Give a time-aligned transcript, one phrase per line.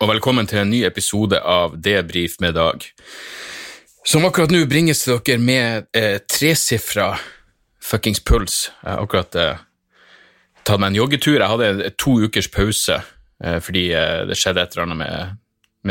[0.00, 2.86] Og velkommen til en ny episode av Debrif med Dag.
[4.08, 7.10] Som akkurat nå bringes til dere med eh, tresifra
[7.84, 8.70] fuckings puls.
[8.80, 9.60] Jeg har akkurat eh,
[10.64, 11.36] tatt meg en joggetur.
[11.36, 15.36] Jeg hadde to ukers pause eh, fordi eh, det skjedde et eller annet med,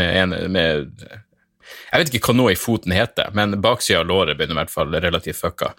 [0.02, 4.42] med, en, med Jeg vet ikke hva noe i foten heter, men baksida av låret
[4.42, 5.70] begynner i hvert fall relativt fucka.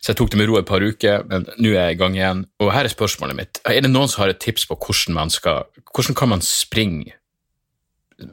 [0.00, 2.16] Så jeg tok det med ro et par uker, men nå er jeg i gang
[2.16, 2.42] igjen.
[2.56, 3.62] Og her er spørsmålet mitt.
[3.68, 7.20] Er det noen som har et tips på hvordan man skal Hvordan kan man springe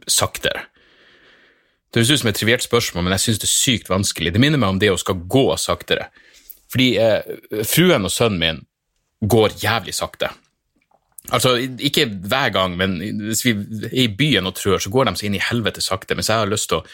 [0.09, 0.67] saktere?
[1.93, 4.33] Det høres ut som et trivielt spørsmål, men jeg syns det er sykt vanskelig.
[4.33, 6.07] Det minner meg om det å skal gå saktere.
[6.73, 7.35] Fordi eh,
[7.69, 8.61] fruen og sønnen min
[9.29, 10.31] går jævlig sakte.
[11.31, 12.97] Altså, ikke hver gang, men
[13.29, 16.17] hvis vi er i byen og trør, så går de seg inn i helvete sakte,
[16.17, 16.87] mens jeg har lyst til å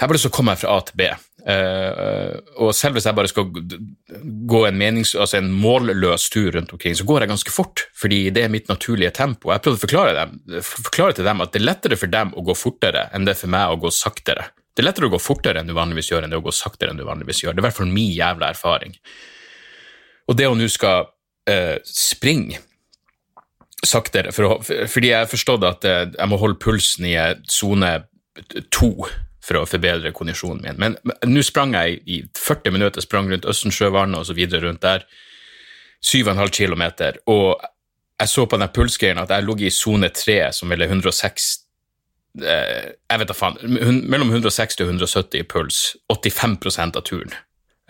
[0.00, 1.06] jeg har bare lyst til å komme meg fra A til B.
[1.40, 6.74] Uh, og selv hvis jeg bare skal gå en, menings, altså en målløs tur rundt
[6.76, 9.52] omkring, så går jeg ganske fort, fordi det er mitt naturlige tempo.
[9.54, 12.44] Jeg prøvde å forklare, dem, forklare til dem at det er lettere for dem å
[12.46, 14.50] gå fortere enn det er for meg å gå saktere.
[14.70, 16.92] Det er lettere å gå fortere enn du vanligvis gjør, enn det å gå saktere
[16.92, 17.56] enn du vanligvis gjør.
[17.56, 18.94] Det er i hvert fall min jævla erfaring.
[20.30, 22.60] Og det å nå skal uh, springe
[23.86, 27.16] saktere, for å, fordi jeg har forstått at uh, jeg må holde pulsen i
[27.50, 27.96] sone
[28.70, 28.92] to
[29.44, 30.78] for å forbedre kondisjonen min.
[30.80, 35.06] Men, nå sprang jeg i 40 minutter, sprang rundt Østensjøvannet videre rundt der.
[36.04, 36.84] 7,5 km.
[37.28, 37.60] Og
[38.20, 41.48] jeg så på den pulsgreien at jeg lå i sone 3, som ville 106
[42.40, 43.58] eh, Jeg vet da faen.
[44.08, 45.82] Mellom 160 og 170 i puls.
[46.12, 47.34] 85% av turen.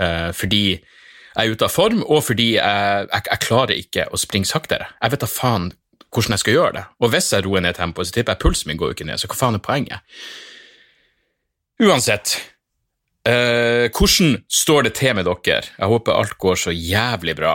[0.00, 4.18] Eh, fordi jeg er ute av form, og fordi jeg, jeg, jeg klarer ikke å
[4.18, 4.90] springe saktere.
[4.98, 5.70] Jeg vet da faen
[6.10, 6.84] hvordan jeg skal gjøre det.
[6.98, 9.20] Og hvis jeg roer ned tempoet, så tipper jeg pulsen min går jo ikke ned,
[9.22, 10.16] så hva faen er poenget?
[11.80, 12.36] Uansett,
[13.24, 15.62] eh, hvordan står det til med dere?
[15.64, 17.54] Jeg håper alt går så jævlig bra.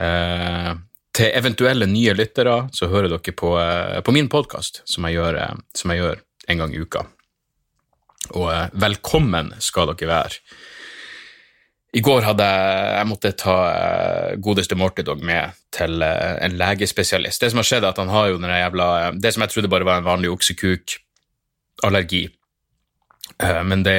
[0.00, 0.70] Eh,
[1.12, 5.90] til eventuelle nye lyttere så hører dere på, eh, på min podkast, som, eh, som,
[5.90, 7.04] jeg gjør en gang i uka.
[8.30, 10.40] Og eh, velkommen skal dere være.
[11.92, 17.40] I går hadde jeg, jeg måtte ta godeste Mortidog med til en legespesialist.
[17.40, 19.68] Det som har skjedd, er at han har jo den jævla Det som jeg trodde
[19.68, 22.45] bare var en vanlig oksekukallergi, Eh,
[23.38, 23.96] men det,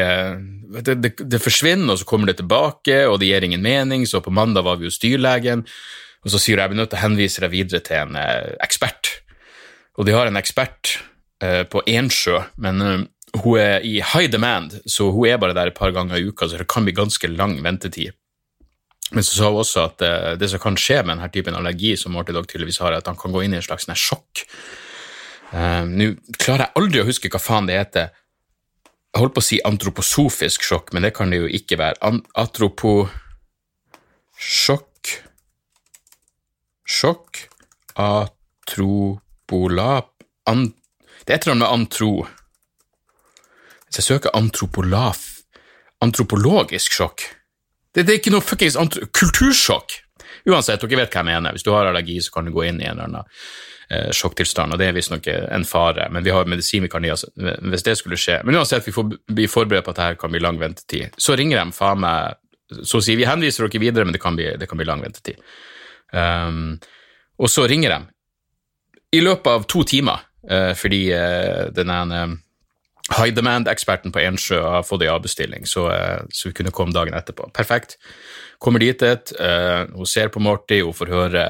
[0.81, 4.07] det, det, det, forsvinner, og så kommer det tilbake, og det gir ingen mening.
[4.09, 5.65] Så på mandag var vi hos dyrlegen,
[6.25, 9.13] og så sier jeg at nødt til å henvise deg videre til en eh, ekspert.
[9.97, 10.97] Og de har en ekspert
[11.43, 15.77] eh, på Ensjø, men hun er i high demand, så hun er bare der et
[15.77, 18.15] par ganger i uka, så det kan bli ganske lang ventetid.
[19.13, 20.01] Men så sa hun også at
[20.35, 23.15] det som kan skje med denne typen allergi som Mortidog tydeligvis har, er at han
[23.15, 24.41] kan gå inn i en slags sjokk.
[25.87, 28.09] Nå klarer jeg aldri å huske hva faen det heter
[29.13, 31.97] jeg holdt på å si antroposofisk sjokk, men det kan det jo ikke være.
[32.37, 33.17] Atroposjokk.
[36.87, 37.49] Sjokk
[37.99, 38.63] Atropolap
[40.47, 40.73] an,
[41.25, 42.11] Det er et eller annet med antro...
[43.87, 45.19] Hvis jeg søker antropolaf
[46.03, 47.21] Antropologisk sjokk
[47.91, 48.77] Det, det er ikke noe fuckings
[49.11, 50.06] kultursjokk!
[50.47, 51.55] Uansett, dere vet hva jeg mener.
[51.55, 53.29] Hvis du har allergi, så kan du gå inn i en eller annen
[53.91, 56.07] eh, sjokktilstand, og det er visstnok en fare.
[56.13, 58.39] Men vi har medisin vi kan gi oss hvis det skulle skje.
[58.47, 61.17] Men uansett, vi får bli forberedt på at dette kan bli lang ventetid.
[61.19, 62.39] Så ringer de faen meg
[62.83, 65.03] så å si, Vi henviser dere videre, men det kan bli, det kan bli lang
[65.03, 65.39] ventetid.
[66.11, 66.77] Um,
[67.39, 72.21] og så ringer de i løpet av to timer, uh, fordi uh, den ene
[73.15, 77.15] high demand-eksperten på Ensjø har fått ei avbestilling, så, uh, så, vi kunne komme dagen
[77.17, 77.49] etterpå.
[77.55, 77.97] Perfekt.
[78.63, 81.45] Kommer dit, uh, hun ser på Morty, hun får høre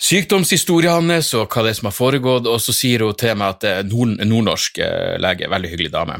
[0.00, 3.56] sykdomshistorien hans og hva det er som har foregått, og så sier hun til meg
[3.56, 6.16] at er nord nordnorsk eh, lege, veldig hyggelig dame.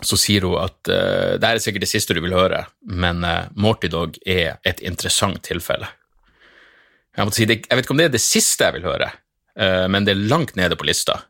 [0.00, 3.20] Så sier hun at det er sikkert det siste du vil høre, men
[3.52, 5.88] Morty Dog er et interessant tilfelle.
[7.16, 9.08] Jeg, si, jeg, vet ikke om det er det siste jeg vil høre,
[9.92, 11.20] men det er langt nede på lista.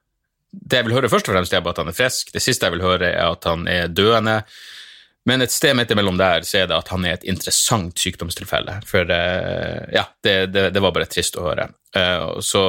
[0.56, 2.32] Det jeg vil høre først og fremst, er at han er frisk.
[2.35, 4.41] Det siste jeg vil høre, er at han er døende.
[5.26, 8.79] Men et sted midt imellom der så er det at han er et interessant sykdomstilfelle.
[8.87, 11.69] For uh, ja, det, det, det, var bare trist å høre.
[12.37, 12.69] Og så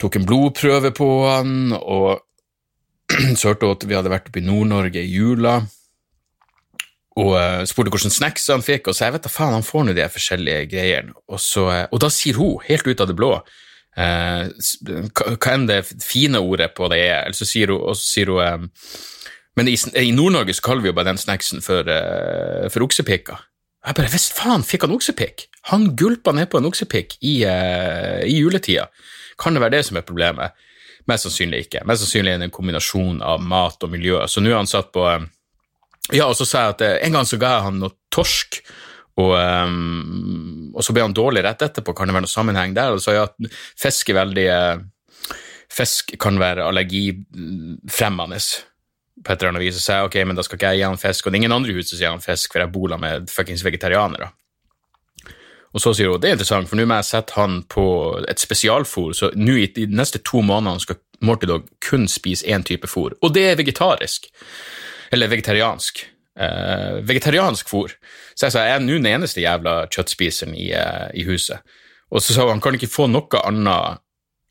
[0.00, 2.22] tok en blodprøve på han, og
[3.38, 5.58] så hørte hun at vi hadde vært oppe i Nord-Norge i jula.
[7.20, 9.84] Og uh, spurte hvilke snacks han fikk, og så jeg vet da faen, han får
[9.84, 11.12] nå de forskjellige greiene.
[11.28, 13.34] Og, så, og, da sier hun, helt ut av det blå,
[13.92, 18.32] hva enn det fine ordet på det er, eller så sier hun, og så sier
[18.32, 18.70] hun
[19.58, 23.36] men i, i Nord-Norge så kaller vi jo bare den snacksen for, uh, for oksepikka.
[23.82, 25.46] Jeg bare Visst faen fikk han oksepikk?
[25.72, 28.88] Han gulpa nedpå en oksepikk i, uh, i juletida.
[29.40, 30.56] Kan det være det som er problemet?
[31.10, 31.82] Mest sannsynlig ikke.
[31.88, 34.22] Mest sannsynlig er det en kombinasjon av mat og miljø.
[34.30, 35.04] Så nå er han satt på
[36.12, 38.62] Ja, og så sa jeg at en gang så ga jeg han noe torsk,
[39.20, 41.92] og, um, og, så ble han dårlig rett etterpå.
[41.96, 42.94] Kan det være noe sammenheng der?
[42.96, 44.48] Og så jeg at fisk er veldig
[45.72, 48.40] fisk kan være allergifremmende
[49.22, 49.78] på et eller annet vis.
[49.78, 51.56] Og sier ok, men da skal ikke jeg gi han fisk, og det er ingen
[51.56, 54.32] andre i huset som gir han fisk, for jeg bor med fuckings vegetarianere.
[55.72, 57.86] Og så sier hun det er interessant, for nå må jeg sette han på
[58.28, 62.64] et spesialfôr, så nå i de neste to månedene skal Morty Dog kun spise én
[62.66, 64.26] type fôr, og det er vegetarisk.
[65.12, 66.02] Eller vegetariansk.
[66.32, 67.92] Eh, vegetariansk fôr.
[68.34, 71.60] Så jeg sa jeg er nå den eneste jævla kjøttspiseren i, eh, i huset.
[72.10, 74.00] Og så sa hun han kan ikke få noe annet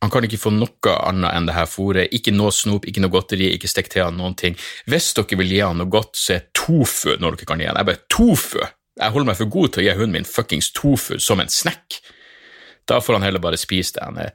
[0.02, 2.10] han kan ikke få noe annet enn det her fôret.
[2.10, 4.56] Ikke noe snop, ikke noe godteri, ikke stikk til han noen ting.
[4.90, 7.78] Hvis dere vil gi han noe godt, så er tofu når dere kan gi han.
[7.78, 8.64] Jeg bare tofu!
[8.98, 12.02] Jeg holder meg for god til å gi hunden min fuckings tofu som en snack.
[12.90, 14.08] Da får han heller bare spise det.
[14.08, 14.34] Han er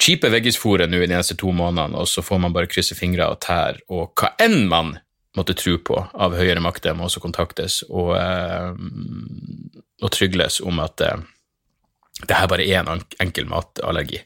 [0.00, 3.30] cheape veggisfòret nå i de neste to månedene, og så får man bare krysse fingre
[3.30, 4.96] og tær, og hva enn man
[5.38, 8.72] måtte tro på av høyere makter, må også kontaktes og, eh,
[10.02, 11.22] og trygles om at eh,
[12.26, 14.20] det her bare er en enkel matallergi.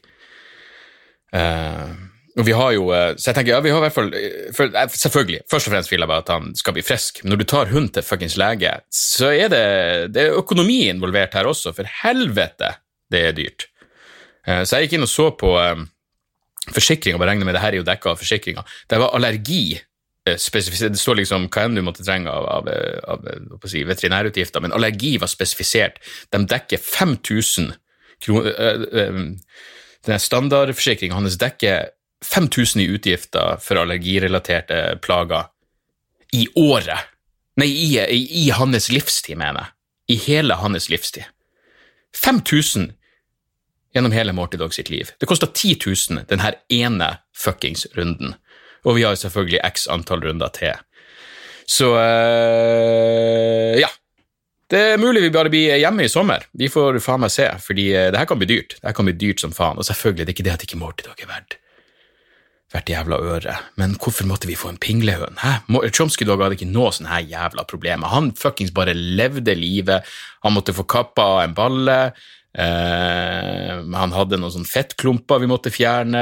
[1.35, 1.91] Uh,
[2.35, 2.83] og vi har jo,
[3.17, 4.09] Så jeg tenker, ja, vi har i hvert fall
[4.55, 7.39] for, Selvfølgelig, først og fremst vil jeg bare at han skal bli frisk, men når
[7.41, 9.63] du tar hund til fuckings lege, så er det,
[10.15, 12.73] det er økonomi involvert her også, for helvete,
[13.11, 13.67] det er dyrt.
[14.45, 15.51] så jeg gikk inn og så på
[16.75, 18.63] forsikringa, bare regner med det her er jo dekka av forsikringa.
[18.91, 19.79] Det var allergi
[20.25, 22.69] Det står liksom hva enn du måtte trenge av, av,
[23.13, 25.99] av, si, veterinærutgifter, men allergi var spesifisert.
[26.33, 27.69] De dekker 5000
[28.25, 28.55] kroner
[30.05, 31.91] denne standardforsikringa hans dekker
[32.25, 35.49] 5000 i utgifter for allergirelaterte plager
[36.33, 37.11] i året.
[37.59, 39.71] Nei, i, i, i hans livstid, mener jeg.
[40.15, 41.25] I hele hans livstid.
[42.15, 42.91] 5000
[43.95, 45.13] gjennom hele Morty Dog sitt liv.
[45.19, 45.77] Det kosta 10
[46.11, 48.35] 000 denne ene fuckings runden.
[48.85, 50.73] Og vi har selvfølgelig x antall runder til.
[51.67, 53.91] Så øh, ja.
[54.69, 56.47] Det er mulig vi bare blir hjemme i sommer.
[56.57, 58.79] Vi får faen meg se, fordi eh, det her kan bli dyrt.
[58.79, 59.77] Det her kan bli dyrt som faen.
[59.77, 61.59] Og selvfølgelig, det er ikke det at ikke Morty er verdt
[62.75, 63.55] hvert jævla øre.
[63.79, 65.39] Men hvorfor måtte vi få en pinglehund?
[65.39, 65.61] Hæ?
[65.93, 68.11] Chomsky Dog hadde ikke noe sånne her jævla problemer.
[68.11, 70.07] Han fuckings bare levde livet.
[70.43, 71.99] Han måtte få kappa en balle.
[72.55, 76.21] Eh, han hadde noen sånn fettklumper vi måtte fjerne.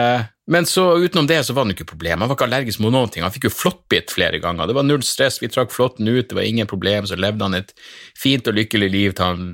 [0.50, 2.24] Men så utenom det så var det ikke problem.
[2.24, 3.24] Han var ikke allergisk mot noen ting.
[3.24, 4.68] Han fikk jo flåttbitt flere ganger.
[4.68, 7.08] Det var null stress, vi trakk flåtten ut, det var ingen problem.
[7.08, 7.72] Så levde han et
[8.20, 9.46] fint og lykkelig liv til han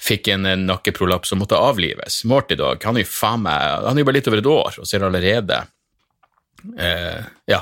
[0.00, 2.22] fikk en nakkeprolaps og måtte avlives.
[2.28, 4.78] Morty Dog, han er jo faen meg Han er jo bare litt over et år
[4.80, 5.60] og ser allerede
[6.78, 7.20] eh,
[7.50, 7.60] Ja.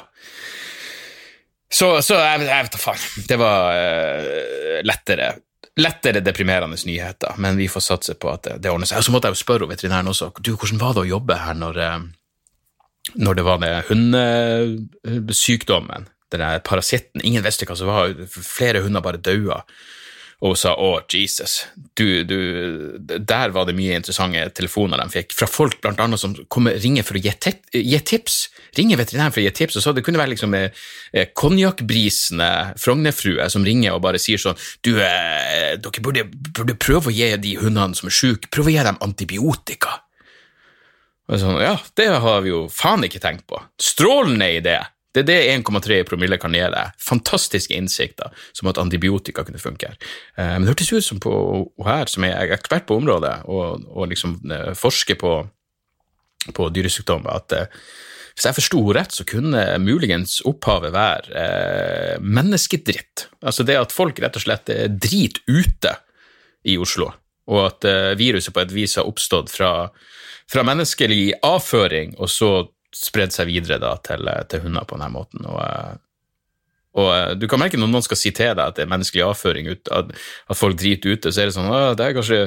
[1.68, 3.26] Så, så jeg, jeg, vet da faen.
[3.28, 5.32] Det var eh, lettere
[5.78, 9.00] lettere deprimerende nyheter, men vi får satse på at det, det ordner seg.
[9.00, 11.58] Og så måtte jeg jo spørre veterinæren også du, hvordan var det å jobbe her
[11.58, 11.98] når eh,
[13.14, 19.22] når det var den hundesykdommen, den parasitten, ingen visste hva som var, flere hunder bare
[19.22, 19.62] daua.
[20.46, 21.64] Og sa å, Jesus,
[21.98, 22.36] du, du,
[23.02, 27.02] der var det mye interessante telefoner de fikk, fra folk blant annet som kommer, ringer
[27.02, 27.32] for å gi,
[27.74, 28.36] gi tips.
[28.78, 30.84] Ringer veterinæren for å gi tips, og så det kunne være liksom eh,
[31.34, 37.16] konjakkbrisende Frogner-frue som ringer og bare sier sånn Du, eh, dere burde, burde prøve å
[37.16, 40.04] gi de hundene som er syke, prøve å gi dem antibiotika.
[41.28, 43.58] Og Sånn, ja, det har vi jo faen ikke tenkt på.
[43.82, 44.78] Strålende idé!
[45.14, 46.96] Det er det 1,3 promille kan gi deg.
[47.00, 49.94] Fantastiske innsikter, som at antibiotika kunne funke.
[50.36, 51.32] Eh, men det hørtes ut som på
[51.86, 55.32] her, som er ekspert på området, og, og liksom eh, forsker på,
[56.54, 57.80] på dyresykdommer, at eh,
[58.36, 63.26] hvis jeg forsto rett, så kunne muligens opphavet være eh, menneskedritt.
[63.42, 65.96] Altså det at folk rett og slett er drit ute
[66.68, 67.08] i Oslo,
[67.50, 69.72] og at eh, viruset på et vis har oppstått fra
[70.48, 72.50] fra menneskelig avføring og så
[72.98, 75.46] spredd seg videre da, til, til, hunder på denne måten.
[75.48, 75.96] Og, eh,
[76.98, 79.24] og, eh, du kan merke når noen skal si til deg at det er menneskelig
[79.28, 80.14] avføring, ut, at,
[80.48, 82.40] at, folk driter ute, så er det sånn at det er kanskje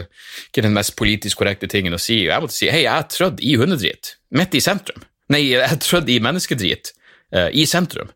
[0.50, 2.24] ikke den mest politisk korrekte tingen å si.
[2.28, 5.06] Jeg måtte si hei, jeg er trødd i hundedrit, midt i sentrum.
[5.32, 6.92] Nei, jeg er trødd i menneskedrit
[7.32, 8.10] uh, i sentrum.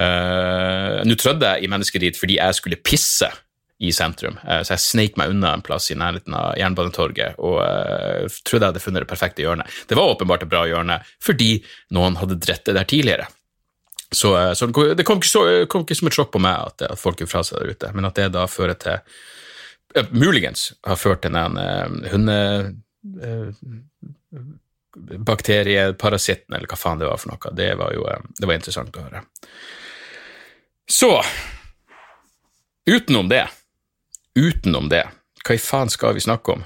[0.00, 3.28] Uh, Nå trødde jeg i menneskedrit fordi jeg skulle pisse
[3.78, 4.38] i sentrum.
[4.48, 8.64] Eh, så jeg sneik meg unna en plass i nærheten av Jernbanetorget og uh, trodde
[8.64, 9.72] jeg hadde funnet det perfekte hjørnet.
[9.88, 11.50] Det var åpenbart et bra hjørne fordi
[11.96, 13.26] noen hadde dritt det der tidligere.
[14.08, 16.86] Så, uh, så det kom ikke, så, kom ikke, som et sjokk på meg at,
[16.88, 18.96] at folk er fra seg der ute, men at det da fører til
[19.98, 21.60] uh, Muligens har ført til en
[22.12, 22.38] hunde...
[24.96, 27.50] Bakterieparasitten, eller hva faen det var for noe.
[27.54, 28.06] Det var jo
[28.40, 29.20] det var interessant å høre.
[30.88, 31.10] Så
[32.88, 33.44] utenom det
[34.36, 35.04] utenom det,
[35.46, 36.64] hva i faen skal vi snakke om?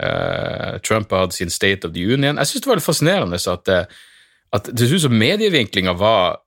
[0.00, 2.38] Uh, Trump hatt sin State of the Union.
[2.40, 3.98] Jeg syns det var litt fascinerende at, uh,
[4.56, 6.40] at det ser ut som medievinklinga var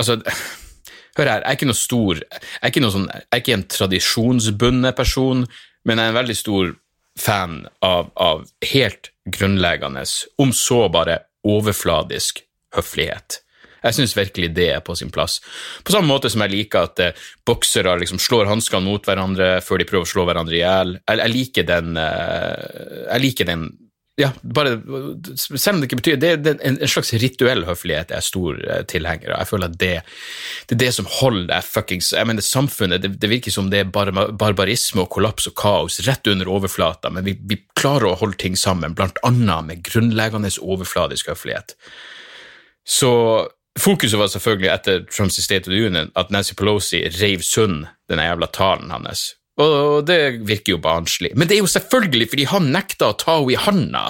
[0.00, 0.14] Altså,
[1.18, 3.66] hør her, jeg er ikke noe stor Jeg er ikke, sånn, jeg er ikke en
[3.74, 5.42] tradisjonsbundet person,
[5.84, 6.70] men jeg er en veldig stor
[7.20, 10.06] fan av, av helt grunnleggende,
[10.40, 12.40] om så bare overfladisk
[12.72, 13.41] høflighet.
[13.82, 15.40] Jeg syns virkelig det er på sin plass.
[15.82, 19.82] På samme måte som jeg liker at eh, boksere liksom slår hanskene mot hverandre før
[19.82, 20.96] de prøver å slå hverandre i hjel.
[21.02, 23.70] Jeg, jeg, liker den eh, Jeg liker den
[24.20, 24.74] ja, bare,
[25.40, 28.82] selv om det ikke betyr Det, er en, slags rituell høflighet jeg er stor eh,
[28.84, 29.40] tilhenger av.
[29.40, 29.92] Jeg føler at det,
[30.68, 33.80] det, er det som holder det fuckings Jeg mener, samfunnet det, det, virker som det
[33.80, 38.18] er bar, barbarisme og kollaps og kaos rett under overflata, men vi, vi klarer å
[38.20, 41.72] holde ting sammen, blant annet med grunnleggende overfladisk høflighet.
[42.84, 43.12] Så
[43.80, 48.20] Fokuset var selvfølgelig etter Trumps State of the Union at Nancy Pelosi reiv sund den
[48.20, 49.32] jævla talen hans.
[49.60, 51.32] Og det virker jo barnslig.
[51.36, 54.04] Men det er jo selvfølgelig fordi han nekta å ta henne i handa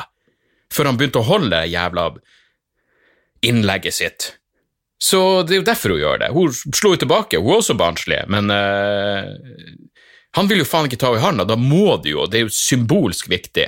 [0.73, 2.07] før han begynte å holde jævla
[3.45, 4.29] innlegget sitt.
[5.03, 6.31] Så det er jo derfor hun gjør det.
[6.33, 9.35] Hun slo jo tilbake, hun er også barnslig, men uh,
[10.39, 12.47] han vil jo faen ikke ta henne i handa, da må det jo, det er
[12.47, 13.67] jo symbolsk viktig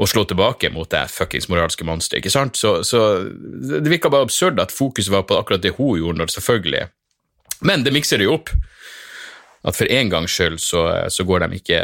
[0.00, 2.56] å slå tilbake mot det fuckings moralske monsteret, ikke sant?
[2.56, 6.32] Så, så det virka bare absurd at fokuset var på akkurat det hun gjorde, når
[6.36, 6.86] selvfølgelig.
[7.68, 8.52] Men det mikser det jo opp.
[9.60, 11.80] At for en gangs skyld så, så går de ikke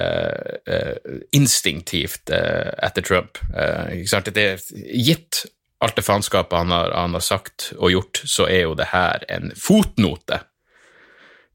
[0.64, 3.37] uh, instinktivt uh, etter Trump.
[3.52, 4.30] Uh, ikke sant?
[4.32, 4.62] Det er
[4.96, 5.42] gitt
[5.85, 9.52] alt det faenskapet han, han, har sagt og gjort, så er jo det her en
[9.61, 10.40] fotnote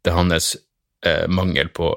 [0.06, 0.51] til hans
[1.34, 1.88] mangel på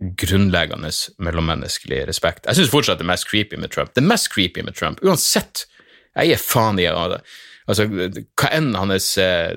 [0.00, 0.90] grunnleggende
[1.22, 2.48] mellommenneskelig respekt.
[2.48, 3.94] Jeg syns fortsatt det er mest creepy med Trump.
[3.94, 5.66] Det er mest creepy med Trump, uansett.
[6.14, 7.20] Jeg gir faen i det.
[7.64, 9.54] Altså, hva enn hans eh,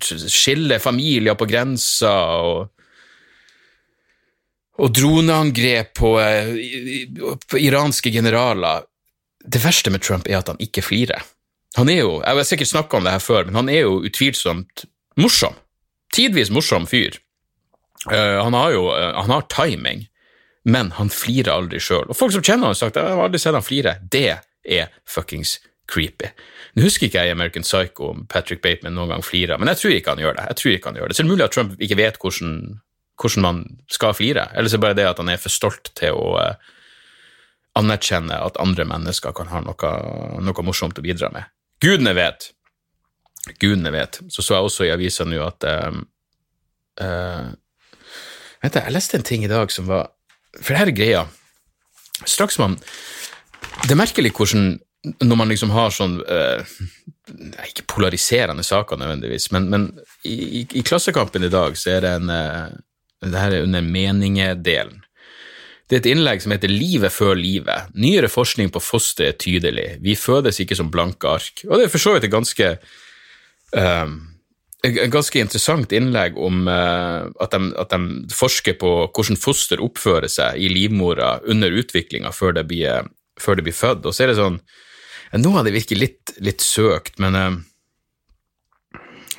[0.00, 2.70] skiller familier på grensa og
[4.82, 6.48] og droneangrep på, eh,
[7.46, 8.82] på, iranske generaler
[9.44, 11.20] Det verste med Trump er at han ikke flirer.
[11.76, 13.98] Han er jo, Jeg har sikkert snakka om det her før, men han er jo
[14.08, 14.86] utvilsomt
[15.20, 15.52] morsom.
[16.14, 17.18] Tidvis morsom fyr.
[18.10, 20.06] Uh, han har jo uh, han har timing,
[20.64, 22.08] men han flirer aldri sjøl.
[22.08, 23.96] Og folk som kjenner han har sagt jeg har aldri sett han flire.
[24.12, 24.26] Det
[24.64, 25.58] er fuckings
[25.90, 26.30] creepy.
[26.74, 29.80] Nå husker ikke jeg i American Psycho om Patrick Bateman noen gang flirer, men jeg
[29.80, 30.46] tror ikke han gjør det.
[30.50, 31.16] Jeg tror ikke han gjør det.
[31.16, 32.54] Så det er mulig at Trump ikke vet hvordan,
[33.20, 33.60] hvordan man
[33.92, 36.30] skal flire, eller så er det bare det at han er for stolt til å
[36.40, 36.72] uh,
[37.78, 39.92] anerkjenne at andre mennesker kan ha noe,
[40.42, 41.46] noe morsomt å bidra med.
[41.82, 42.50] Gudene vet.
[43.60, 44.20] Gudene vet.
[44.32, 46.02] Så så jeg også i avisa nå at um,
[47.02, 47.52] uh,
[48.64, 50.08] Vent, jeg leste en ting i dag som var
[50.56, 51.22] For det her er greia.
[52.24, 52.78] Straks man
[53.84, 54.74] Det er merkelig hvordan
[55.20, 56.64] når man liksom har sånn uh,
[57.68, 59.82] Ikke polariserende saker nødvendigvis, men, men
[60.24, 62.72] i, i, i, Klassekampen i dag så er det en uh,
[63.20, 65.02] Det her er under meningedelen.
[65.84, 67.92] Det er et innlegg som heter Livet før livet.
[68.00, 69.98] Nyere forskning på foster er tydelig.
[70.00, 71.66] Vi fødes ikke som blanke ark.
[71.68, 72.70] Og det er for så vidt ganske
[73.76, 74.14] um,
[74.84, 80.28] et ganske interessant innlegg om uh, at, de, at, de, forsker på hvordan foster oppfører
[80.30, 82.60] seg i livmora under utviklinga før,
[83.40, 84.04] før, det blir født.
[84.04, 84.60] Og så er det sånn
[85.34, 87.56] Noe av det virker litt, litt søkt, men uh,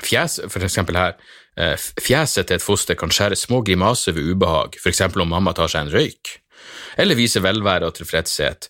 [0.03, 4.75] fjes, for eksempel her uh, Fjeset til et foster kan skjære små grimaser ved ubehag,
[4.81, 5.05] f.eks.
[5.13, 6.33] om mamma tar seg en røyk,
[6.99, 8.67] eller vise velvære og tilfredshet.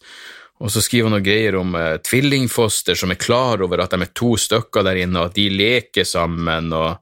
[0.63, 4.05] Og så skriver han noen greier om eh, tvillingfoster som er klar over at de
[4.05, 6.71] er to stykker der inne, og at de leker sammen.
[6.71, 7.01] og,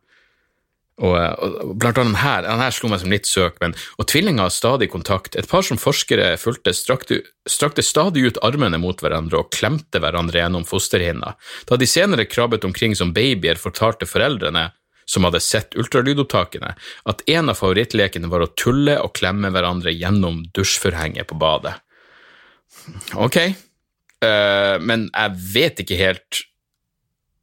[0.98, 4.10] og, eh, og Blant annet her, den her slo meg som litt søk, men og
[4.10, 5.38] tvillinger har stadig kontakt.
[5.38, 10.42] Et par som forskere fulgte, strakte, strakte stadig ut armene mot hverandre og klemte hverandre
[10.42, 11.36] gjennom fosterhinna.
[11.70, 14.72] Da de senere krabbet omkring som babyer, fortalte foreldrene
[15.06, 16.74] som hadde sett ultralydopptakene,
[17.12, 21.76] at en av favorittlekene var å tulle og klemme hverandre gjennom dusjforhenget på badet.
[23.16, 23.38] Ok,
[24.24, 26.44] uh, men jeg vet ikke helt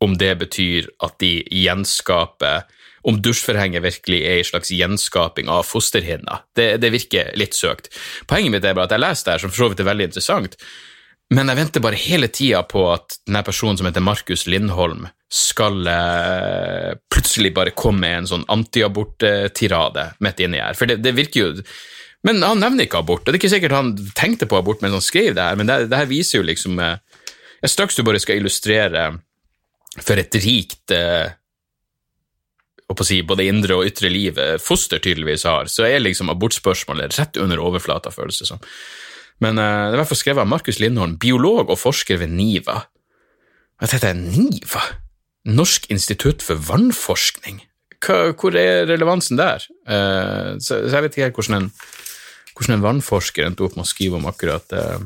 [0.00, 2.62] om det betyr at de gjenskaper
[3.08, 6.42] Om dusjforhenget virkelig er en slags gjenskaping av fosterhinna.
[6.52, 7.88] Det, det, virker litt søkt.
[8.28, 10.08] Poenget mitt er bare at jeg leser det her, som for så vidt er veldig
[10.10, 10.58] interessant,
[11.32, 15.86] men jeg venter bare hele tida på at denne personen som heter Markus Lindholm, skal
[15.86, 20.74] uh, plutselig bare komme med en sånn antiabort-tirade midt inni her.
[20.74, 21.50] For det, det virker jo
[22.26, 23.24] men han nevner ikke abort.
[23.24, 25.86] Det er ikke sikkert han tenkte på abort mens han skrev det her, men det,
[25.88, 26.98] det her viser jo liksom eh,
[27.60, 29.04] jeg Straks du bare skal illustrere
[30.00, 31.32] for et rikt eh,
[32.90, 37.16] å si, både indre og ytre liv eh, foster tydeligvis har, så er liksom abortspørsmålet
[37.20, 38.60] rett under overflata, føles det som.
[39.40, 42.76] Men det er i hvert fall skrevet av Markus Lindholm, biolog og forsker ved NIVA.
[43.80, 44.34] Hva heter det?
[44.36, 44.82] NIVA?
[45.48, 47.62] Norsk institutt for vannforskning?
[48.04, 49.64] Hva, hvor er relevansen der?
[50.60, 51.70] Så, jeg vet ikke helt hvordan en
[52.56, 55.00] hvordan en vannforsker endte opp med å skrive om akkurat, eh,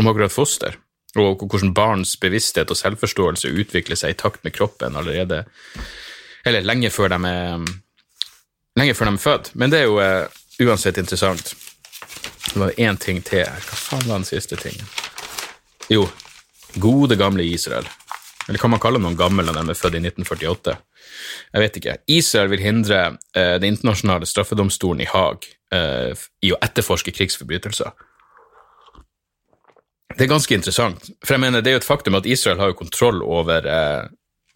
[0.00, 0.76] om akkurat foster,
[1.18, 5.44] og hvordan barns bevissthet og selvforståelse utvikler seg i takt med kroppen allerede
[6.46, 7.64] Eller lenge før de er,
[8.78, 9.50] lenge før de er født.
[9.54, 10.28] Men det er jo eh,
[10.64, 11.52] uansett interessant.
[12.54, 13.60] Det var én ting til her.
[13.60, 14.86] Hva faen var den siste tingen?
[15.90, 16.06] Jo,
[16.80, 17.84] Gode, gamle Israel.
[18.48, 20.76] Eller kan man kalle noen gammel når de er født i 1948?
[21.52, 21.96] Jeg vet ikke.
[22.06, 23.00] Israel vil hindre
[23.36, 26.12] eh, Den internasjonale straffedomstolen i Haag eh,
[26.42, 27.92] i å etterforske krigsforbrytelser.
[30.16, 32.72] Det er ganske interessant, for jeg mener det er jo et faktum at Israel har
[32.72, 34.08] jo kontroll over eh,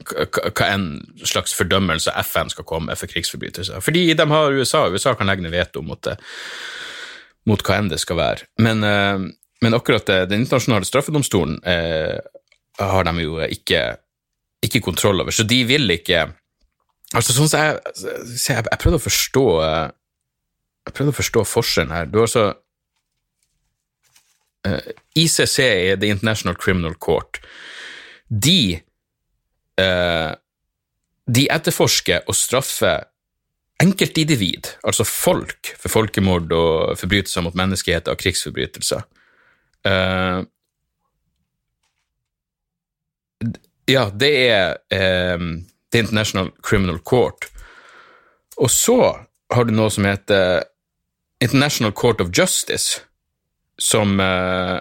[0.02, 0.88] hva en
[1.22, 3.80] slags fordømmelse FN skal komme med for krigsforbrytelser.
[3.84, 6.16] Fordi de har USA, USA kan legge ned veto mot, det,
[7.46, 8.48] mot hva enn det skal være.
[8.58, 9.26] Men, eh,
[9.62, 12.18] men akkurat det, den internasjonale straffedomstolen eh,
[12.82, 13.84] har de jo ikke,
[14.66, 16.30] ikke kontroll over, så de vil ikke
[17.14, 19.90] Altså, sånn som jeg, jeg, jeg prøvde å forstå eh,
[20.84, 22.08] Jeg prøvde å forstå forskjellen her.
[22.10, 22.46] Du har altså
[24.68, 27.40] uh, ICC er The International Criminal Court.
[28.28, 28.80] De
[29.80, 30.32] uh,
[31.24, 33.08] De etterforsker og straffer
[33.82, 39.02] enkeltindivid, altså folk, for folkemord og forbrytelser mot menneskehet og krigsforbrytelser.
[39.84, 40.44] Uh,
[43.90, 47.48] ja, det er um, The International Criminal Court.
[48.56, 48.98] Og så
[49.54, 50.64] har du noe som heter
[51.40, 53.00] International Court of Justice,
[53.78, 54.78] som, uh,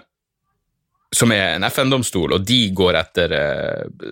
[1.14, 4.08] som er en FN-domstol, og de går etter uh,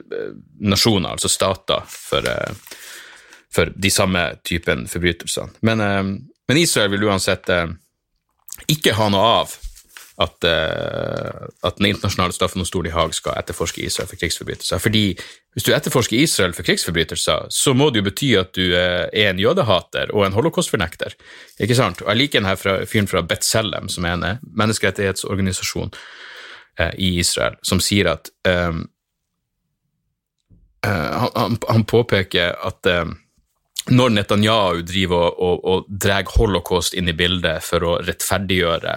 [0.61, 2.79] nasjoner, altså stater, for, uh,
[3.53, 5.53] for, de samme typen forbrytelser.
[5.61, 5.85] Men,
[6.49, 7.51] men Israel vil uansett
[8.73, 9.53] ikke ha noe av
[10.23, 14.81] at, at Den internasjonale straffedomstolen i Haag skal etterforske Israel for krigsforbrytelser.
[14.81, 15.05] Fordi
[15.53, 19.29] hvis du etterforsker Israel for krigsforbrytelser, så må det jo bety at du uh, er
[19.29, 21.13] en jødehater og en holocaustfornekter.
[21.61, 22.01] Ikke sant?
[22.01, 27.59] Og Jeg liker denne fyren fra Betzelem, som er en eh, menneskerettighetsorganisasjon uh, i Israel,
[27.63, 28.87] som sier at um,
[30.83, 32.89] han, han, påpeker at
[33.95, 38.97] når Netanyahu driver og, og, og drar holocaust inn i bildet for å rettferdiggjøre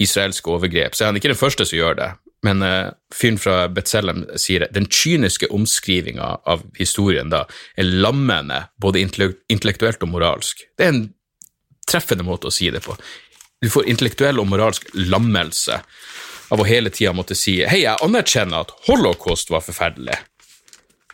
[0.00, 2.10] israelske overgrep, så er han ikke den første som gjør det.
[2.46, 7.44] Men uh, fyren fra Betzelem sier den kyniske omskrivinga av historien da
[7.76, 10.64] er lammende, både intellektuelt og moralsk.
[10.78, 11.04] Det er en
[11.90, 12.96] treffende måte å si det på.
[13.60, 15.82] Du får intellektuell og moralsk lammelse
[16.50, 20.16] av å hele tida måtte si hei, jeg anerkjenner at holocaust var forferdelig,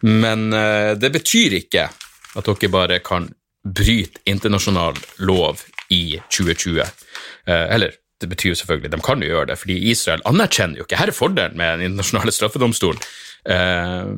[0.06, 1.88] men uh, det betyr ikke
[2.36, 3.28] at dere bare kan
[3.66, 6.78] bryte internasjonal lov i 2020.
[6.78, 6.86] Uh,
[7.46, 10.86] eh, eller det betyr jo selvfølgelig de kan jo gjøre det, fordi Israel anerkjenner jo
[10.86, 13.02] ikke Her er fordelen med den internasjonale straffedomstolen.
[13.48, 14.12] Eh,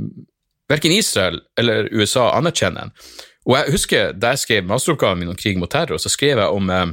[0.71, 2.93] verken Israel eller USA anerkjenner den.
[3.47, 6.47] Og jeg husker Da jeg skrev masteroppgaven min om krig mot terror, så skrev jeg
[6.47, 6.87] om eh,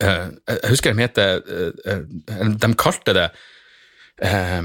[0.00, 1.72] eh, Jeg husker de heter eh,
[2.28, 3.28] eh, De kalte det
[4.22, 4.62] eh,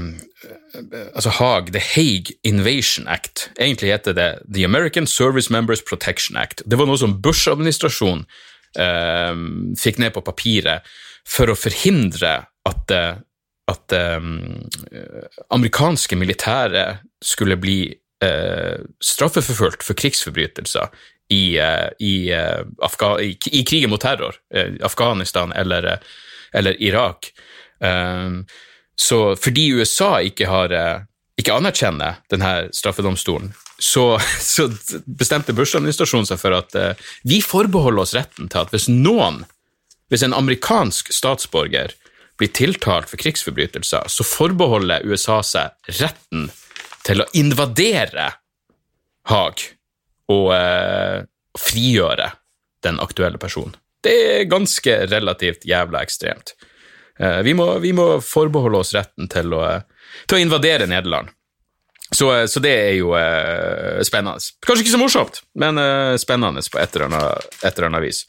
[1.14, 3.50] altså Haag, The Hague Invasion Act.
[3.60, 6.62] Egentlig heter det The American Service Members Protection Act.
[6.70, 8.24] Det var noe som Bush-administrasjonen
[9.74, 10.86] fikk ned på papiret
[11.28, 12.32] for å forhindre
[12.68, 13.20] at, eh,
[13.70, 14.60] at um,
[15.54, 16.84] amerikanske militære
[17.24, 17.80] skulle bli
[18.24, 20.90] uh, straffeforfulgt for krigsforbrytelser
[21.30, 24.36] i, uh, i, uh, i, i, krigen mot terror,
[24.82, 25.92] Afghanistan eller,
[26.52, 27.30] eller Irak.
[27.78, 28.44] Um,
[29.00, 30.74] så fordi USA ikke, har,
[31.40, 34.66] ikke anerkjenner denne straffedomstolen, så, så
[35.06, 36.76] bestemte Bush-administrasjonen seg for at
[37.24, 39.40] vi forbeholder oss retten til at hvis noen
[40.10, 41.94] hvis en amerikansk statsborger
[42.40, 46.48] blir tiltalt for krigsforbrytelser, så forbeholder USA seg retten
[47.06, 48.30] til å invadere
[49.30, 49.62] Haag
[50.32, 51.26] og eh,
[51.58, 52.30] frigjøre
[52.84, 53.76] den aktuelle personen.
[54.00, 56.54] Det er ganske relativt jævla ekstremt.
[57.20, 59.64] Eh, vi, må, vi, må, forbeholde oss retten til å,
[60.24, 61.28] til å invadere Nederland.
[62.10, 64.40] Så, eh, så, det er jo eh, spennende.
[64.64, 68.24] Kanskje ikke så morsomt, men eh, spennende på et et eller annet vis.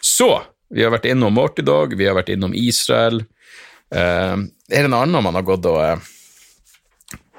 [0.00, 0.32] Så
[0.72, 3.22] vi har vært innom Mortidog, vi har vært innom Israel.
[3.94, 6.12] Uh, er det noe annet man har gått og uh,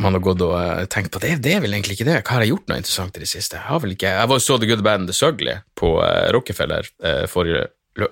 [0.03, 1.21] man har gått og uh, tenkt på?
[1.23, 2.19] Det, det, er vel egentlig ikke det.
[2.21, 3.59] Hva har jeg gjort noe interessant i det siste?
[3.59, 5.95] Jeg har vel ikke, jeg så The Good Band The Sugly på
[6.35, 6.91] Rockefeller
[7.31, 7.67] forrige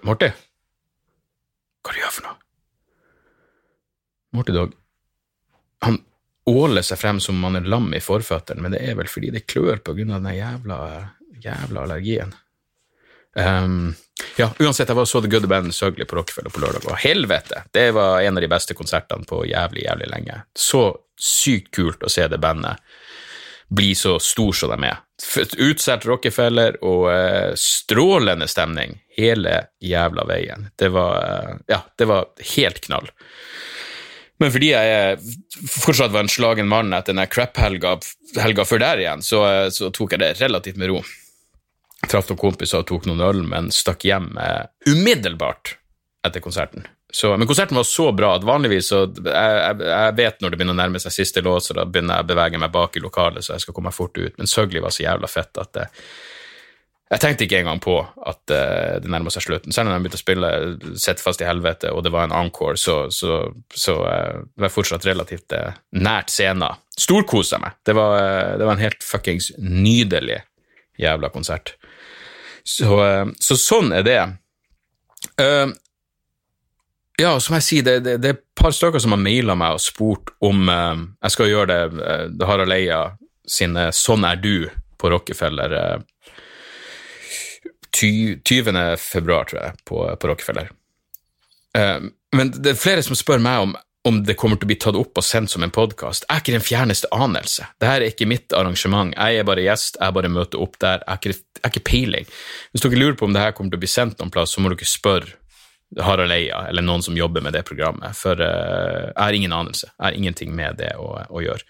[0.08, 0.32] Morty?
[1.84, 2.40] Hva du gjør for noe?
[4.34, 4.72] Mortidog
[5.86, 6.00] Han
[6.50, 9.30] åler seg frem som om han er lam i forføttene, men det er vel fordi
[9.36, 10.78] det klør på grunn av den jævla,
[11.44, 12.34] jævla allergien.
[13.34, 13.96] Um,
[14.38, 17.64] ja, uansett, jeg var så The Good Band Søgli på Rockefeller på lørdag, og helvete,
[17.74, 20.44] det var en av de beste konsertene på jævlig, jævlig lenge.
[20.58, 20.86] Så
[21.20, 22.82] sykt kult å se det bandet
[23.74, 25.00] bli så stor som de er.
[25.66, 30.68] Utsolgt Rockefeller og uh, strålende stemning hele jævla veien.
[30.78, 33.10] Det var, uh, ja, det var helt knall.
[34.42, 35.18] Men fordi jeg
[35.72, 40.14] fortsatt var en slagen mann etter den crap-helga før der igjen, så, uh, så tok
[40.14, 41.02] jeg det relativt med ro
[42.10, 44.34] traff noen kompiser og tok noen øl, men stakk hjem
[44.90, 45.78] umiddelbart
[46.28, 46.86] etter konserten.
[47.14, 50.58] Så, men konserten var så bra at vanligvis så jeg, jeg, jeg vet når det
[50.58, 53.04] begynner å nærme seg siste låt, så da begynner jeg å bevege meg bak i
[53.04, 54.34] lokalet, så jeg skal komme meg fort ut.
[54.40, 55.86] Men Søgli var så jævla fett at det,
[57.14, 59.76] jeg tenkte ikke engang på at uh, det nærma seg slutten.
[59.76, 60.50] Selv om de begynte å spille
[60.98, 64.74] Sett fast i helvete, og det var en encore, så, så, så uh, var jeg
[64.74, 66.82] fortsatt relativt uh, nært scenen.
[66.98, 67.78] Storkosa meg.
[67.86, 68.18] Det var,
[68.58, 70.42] det var, en helt fuckings nydelig
[71.02, 71.76] jævla konsert.
[72.64, 72.98] Så,
[73.44, 74.20] så sånn er det.
[77.20, 79.76] ja, som jeg sier, det, det, det, er et par stykker som har maila meg
[79.76, 82.08] og spurt om jeg skal gjøre det,
[82.40, 83.02] det Harald Eia
[83.44, 85.76] sine Sånn er du på Rockefeller
[87.94, 88.98] 20.
[88.98, 90.72] februar, tror jeg, på, på Rockefeller.
[91.78, 94.80] Uh, men det er flere som spør meg om, om det kommer til å bli
[94.84, 96.26] tatt opp og sendt som en podkast.
[96.28, 97.70] Jeg har ikke den fjerneste anelse.
[97.80, 99.14] Dette er ikke mitt arrangement.
[99.16, 101.06] Jeg er bare gjest, jeg bare møter opp der.
[101.06, 102.28] Jeg har ikke, jeg har ikke peiling.
[102.74, 104.74] Hvis dere lurer på om dette kommer til å bli sendt noen plass, så må
[104.74, 105.40] dere spørre
[106.04, 109.92] Harald Eia eller noen som jobber med det programmet, for uh, jeg har ingen anelse.
[109.94, 111.64] Jeg har ingenting med det å, å gjøre.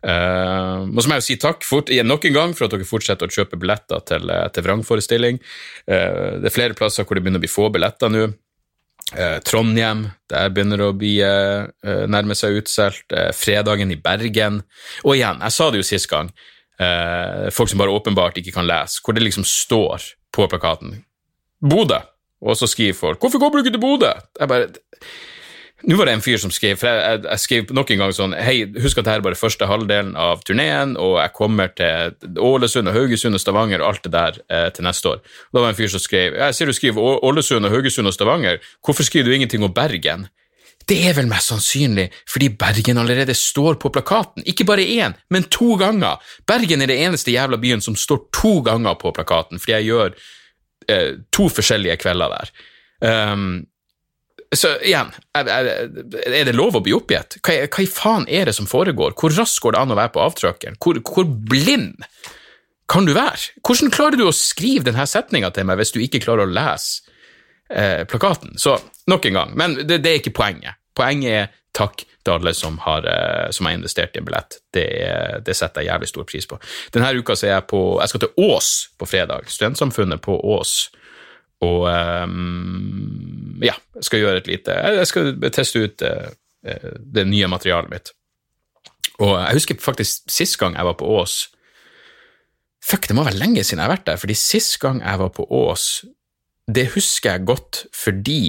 [0.00, 2.74] Uh, og så må jeg jo si takk fort, igjen nok en gang for at
[2.74, 5.42] dere fortsetter å kjøpe billetter til, eh, til vrangforestilling.
[5.84, 8.30] Uh, det er flere plasser hvor det begynner å bli få billetter nå.
[9.10, 11.16] Uh, Trondheim, der begynner å bli
[11.82, 13.12] nærme seg utsolgt.
[13.34, 14.62] fredagen i Bergen.
[15.04, 16.30] Og igjen, jeg sa det jo sist gang,
[17.52, 21.02] folk som bare åpenbart ikke kan lese, hvor det liksom står på plakaten
[21.60, 21.98] Bodø,
[22.40, 24.68] og så skriver folk 'Hvorfor kommer du ikke til Bodø?' Jeg bare
[25.88, 28.14] nå var det en fyr som skrev for jeg, jeg, jeg skrev nok en gang
[28.16, 32.36] sånn Hei, husk at dette er bare første halvdelen av turneen, og jeg kommer til
[32.36, 35.22] Ålesund og Haugesund og Stavanger og alt det der eh, til neste år.
[35.22, 38.10] Og da var det en fyr som skrev Jeg ser du skriver Ålesund og Haugesund
[38.10, 40.28] og Stavanger, hvorfor skriver du ingenting om Bergen?
[40.88, 44.44] Det er vel mest sannsynlig fordi Bergen allerede står på plakaten.
[44.48, 46.20] Ikke bare én, men to ganger.
[46.48, 50.14] Bergen er det eneste jævla byen som står to ganger på plakaten, fordi jeg gjør
[50.88, 52.54] eh, to forskjellige kvelder der.
[53.00, 53.69] Um,
[54.56, 57.36] så igjen, er det lov å bli oppgitt?
[57.38, 59.14] Hva, hva, i faen er det som foregår?
[59.18, 60.78] Hvor raskt går det an å være på avtrykkeren?
[60.82, 62.02] Hvor, hvor, blind
[62.90, 63.54] kan du være?
[63.62, 67.06] Hvordan klarer du å skrive denne setninga til meg hvis du ikke klarer å lese
[67.70, 68.58] eh, plakaten?
[68.58, 68.74] Så
[69.10, 70.82] nok en gang, men det, det, er ikke poenget.
[70.98, 74.58] Poenget er takk til alle som har, eh, som har investert i en billett.
[74.74, 74.88] Det,
[75.46, 76.58] det, setter jeg jævlig stor pris på.
[76.90, 79.46] Denne uka så er jeg på Jeg skal til Ås på fredag.
[79.46, 80.80] Studentsamfunnet på Ås
[81.60, 86.30] og um, ja, jeg skal gjøre et lite Jeg skal teste ut uh,
[87.00, 88.12] det nye materialet mitt.
[89.20, 91.42] Og jeg husker faktisk sist gang jeg var på Ås
[92.84, 95.28] Fuck, det må være lenge siden jeg har vært der, fordi sist gang jeg var
[95.36, 95.84] på Ås,
[96.64, 98.42] det husker jeg godt fordi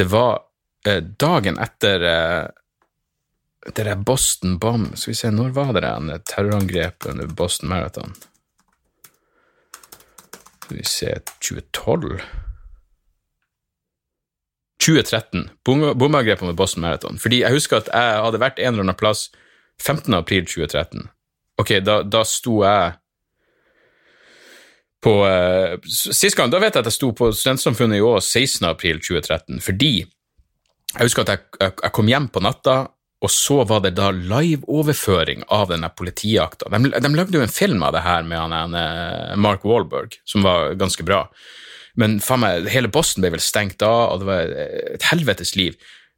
[0.00, 0.40] det var
[0.88, 2.48] uh, dagen etter uh,
[3.62, 8.16] det der Boston Bomb Skal vi se, når var det der terrorangrepet under Boston Marathon?
[10.72, 12.20] Skal vi se 2012
[14.80, 15.50] 2013.
[15.64, 17.18] Bombeangrepet med Boston Marathon.
[17.18, 19.28] Fordi jeg husker at jeg hadde vært en eller annen plass
[19.82, 20.14] 15.
[20.14, 21.10] april 2013.
[21.60, 22.96] Ok, da, da sto jeg
[25.02, 28.66] på uh, Sist gang, da vet jeg at jeg sto på Studentsamfunnet i Ås 16.
[28.70, 32.76] april 2013, fordi jeg husker at jeg, jeg, jeg kom hjem på natta,
[33.22, 36.66] og så var det da liveoverføring av denne politijakta.
[36.72, 40.42] De, de, lagde jo en film av det her med han, eh, Mark Wallberg, som
[40.42, 41.28] var ganske bra.
[41.94, 44.54] Men meg, hele Boston ble vel stengt av, og det var
[44.96, 45.76] et helvetes liv.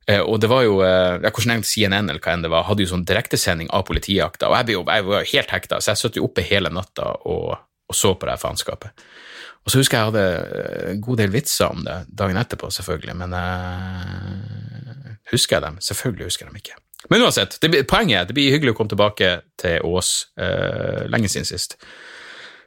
[0.09, 2.85] Eh, og det var jo eh, hvordan jeg CNN eller hva enn det var, hadde
[2.85, 6.03] jo sånn direktesending av politijakta, og jeg, ble jo, jeg var helt hekta, så jeg
[6.03, 7.55] satt jo oppe hele natta og,
[7.89, 9.07] og så på det faenskapet.
[9.65, 13.17] Og så husker jeg jeg hadde en god del vitser om det dagen etterpå, selvfølgelig,
[13.25, 15.81] men eh, husker jeg dem?
[15.85, 16.84] Selvfølgelig husker jeg dem ikke.
[17.11, 21.05] Men uansett, det, poenget er at det blir hyggelig å komme tilbake til Ås uh,
[21.13, 21.77] lenge siden sist.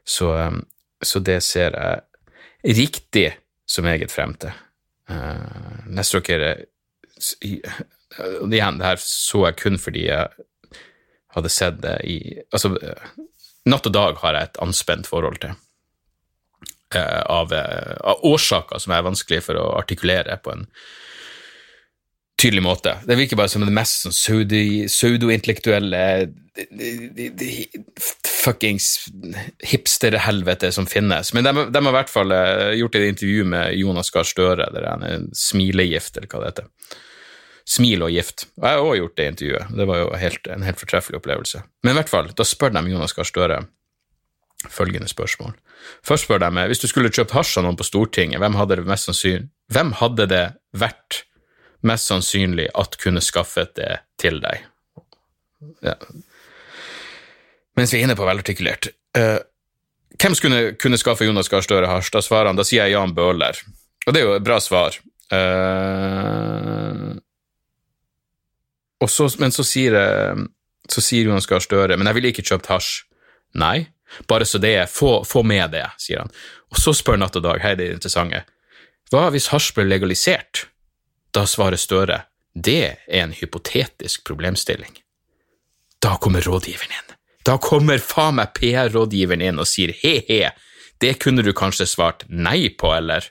[0.05, 0.61] Så, um,
[1.01, 3.27] så, det ser jeg riktig
[3.67, 4.53] som eget frem til.
[5.09, 6.51] Uh, neste dere
[7.41, 10.45] igjen, det her så jeg kun fordi jeg
[11.33, 12.17] hadde sett det i
[12.53, 12.75] Altså,
[13.67, 15.57] natt og dag har jeg et anspent forhold til.
[16.93, 20.67] Uh, av, av, årsaker som er vanskelig for å artikulere på en
[22.41, 22.93] tydelig måte.
[23.05, 26.01] Det virker bare som det mest sånn pseudo-intellektuelle
[28.27, 29.07] fuckings
[29.65, 31.33] hipsterhelvete som finnes.
[31.33, 34.69] Men de, de, har i hvert fall eh, gjort et intervju med Jonas Gahr Støre,
[34.73, 36.69] der han er smilegift, eller hva det heter.
[37.67, 38.45] Smil og gift.
[38.55, 39.71] Og jeg har også gjort det intervjuet.
[39.79, 41.63] Det var jo helt, en helt fortreffelig opplevelse.
[41.83, 43.63] Men i hvert fall, da spør de Jonas Gahr Støre
[44.73, 45.57] følgende spørsmål.
[46.05, 48.87] Først spør de hvis du skulle kjøpt hasj av noen på Stortinget, hvem hadde det
[48.89, 50.45] mest sannsynlig Hvem hadde det
[50.79, 51.25] vært
[51.85, 54.65] mest sannsynlig at kunne skaffet det til deg.
[55.85, 55.95] Ja.
[57.77, 59.39] Mens vi er inne på velartikulert uh,
[60.21, 61.89] Hvem skulle kunne skaffe Jonas Gahr Støre?
[62.13, 63.57] Da svarer han, da sier jeg Jan Bøhler.
[64.07, 64.97] Og det er jo et bra svar.
[65.29, 67.13] Uh,
[69.05, 70.39] så, men så sier, eh,
[70.89, 73.03] så sier Jonas Gahr Støre men jeg ville ikke kjøpt hasj.
[73.57, 73.87] Nei,
[74.29, 76.33] bare så det er, få, få med det, sier han.
[76.73, 78.41] Og så spør Natt og Dag, hei, det er interessante,
[79.11, 80.65] hva hvis hasj ble legalisert?
[81.37, 82.23] Da svarer Støre,
[82.57, 84.95] det er en hypotetisk problemstilling.
[86.01, 87.11] Da kommer rådgiveren inn.
[87.45, 90.49] Da kommer faen meg PR-rådgiveren inn og sier he-he,
[90.97, 93.29] det kunne du kanskje svart nei på, eller?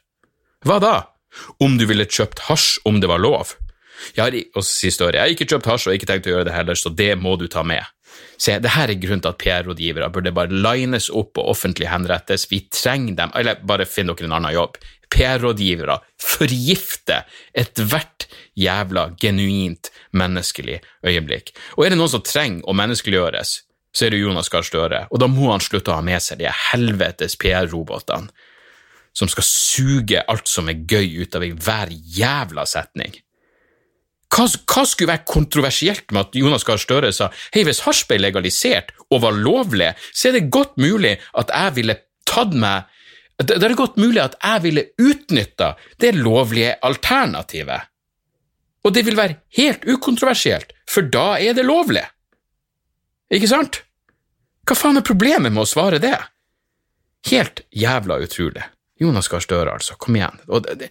[0.62, 0.94] Hva da?
[1.58, 3.56] Om du ville kjøpt hasj om det var lov?
[4.14, 6.36] Jeg har, og så sier Støre, jeg har ikke kjøpt hasj og ikke tenkt å
[6.36, 7.82] gjøre det heller, så det må du ta med.
[8.38, 12.46] Se, det her er grunnen til at PR-rådgivere burde bare lines opp og offentlig henrettes.
[12.52, 14.78] Vi trenger dem, eller bare finn dere en annen jobb.
[15.12, 18.26] PR-rådgivere forgifter ethvert
[18.58, 21.52] jævla genuint menneskelig øyeblikk.
[21.76, 23.54] Og er det noen som trenger å menneskeliggjøres,
[23.96, 26.42] så er det Jonas Gahr Støre, og da må han slutte å ha med seg
[26.42, 28.28] de helvetes PR-robotene
[29.16, 33.14] som skal suge alt som er gøy ut av hver jævla setning.
[34.26, 38.18] Hva, hva, skulle være kontroversielt med at Jonas Gahr Støre sa hei, hvis hasj ble
[38.20, 41.96] legalisert og var lovlig, så er det godt mulig at jeg ville
[42.28, 42.90] tatt meg
[43.36, 47.90] Det er det godt mulig at jeg ville utnytta det lovlige alternativet.
[48.86, 52.04] Og det vil være helt ukontroversielt, for da er det lovlig.
[53.34, 53.82] Ikke sant?
[54.66, 56.16] Hva faen er problemet med å svare det?
[57.28, 58.64] Helt jævla utrolig.
[59.02, 59.98] Jonas Gahr Støre, altså.
[60.00, 60.40] Kom igjen.
[60.46, 60.90] Det, det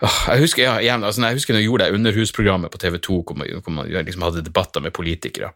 [0.00, 3.36] jeg husker, ja, igjen, altså, jeg husker når jeg gjorde det underhusprogrammet på TV2, hvor
[3.36, 5.50] man, hvor man liksom hadde debatter med politikere.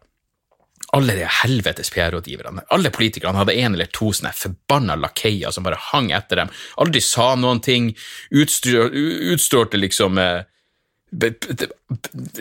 [0.95, 5.79] Alle de helvetes PR-rådgiverne, alle politikerne hadde en eller to sånne forbanna lakeier som bare
[5.89, 7.89] hang etter dem, aldri sa noen ting,
[8.31, 10.45] utstrålte liksom eh,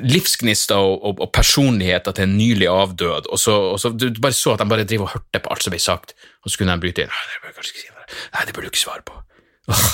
[0.05, 4.37] livsgnister og, og, og, personligheter til en nylig avdød, og så, og så, du bare
[4.37, 6.77] så at de bare driver og hørte på alt som ble sagt, og så kunne
[6.77, 7.15] de bryte inn.
[7.15, 9.19] Nei, det burde si du ikke svare på.
[9.75, 9.93] Åh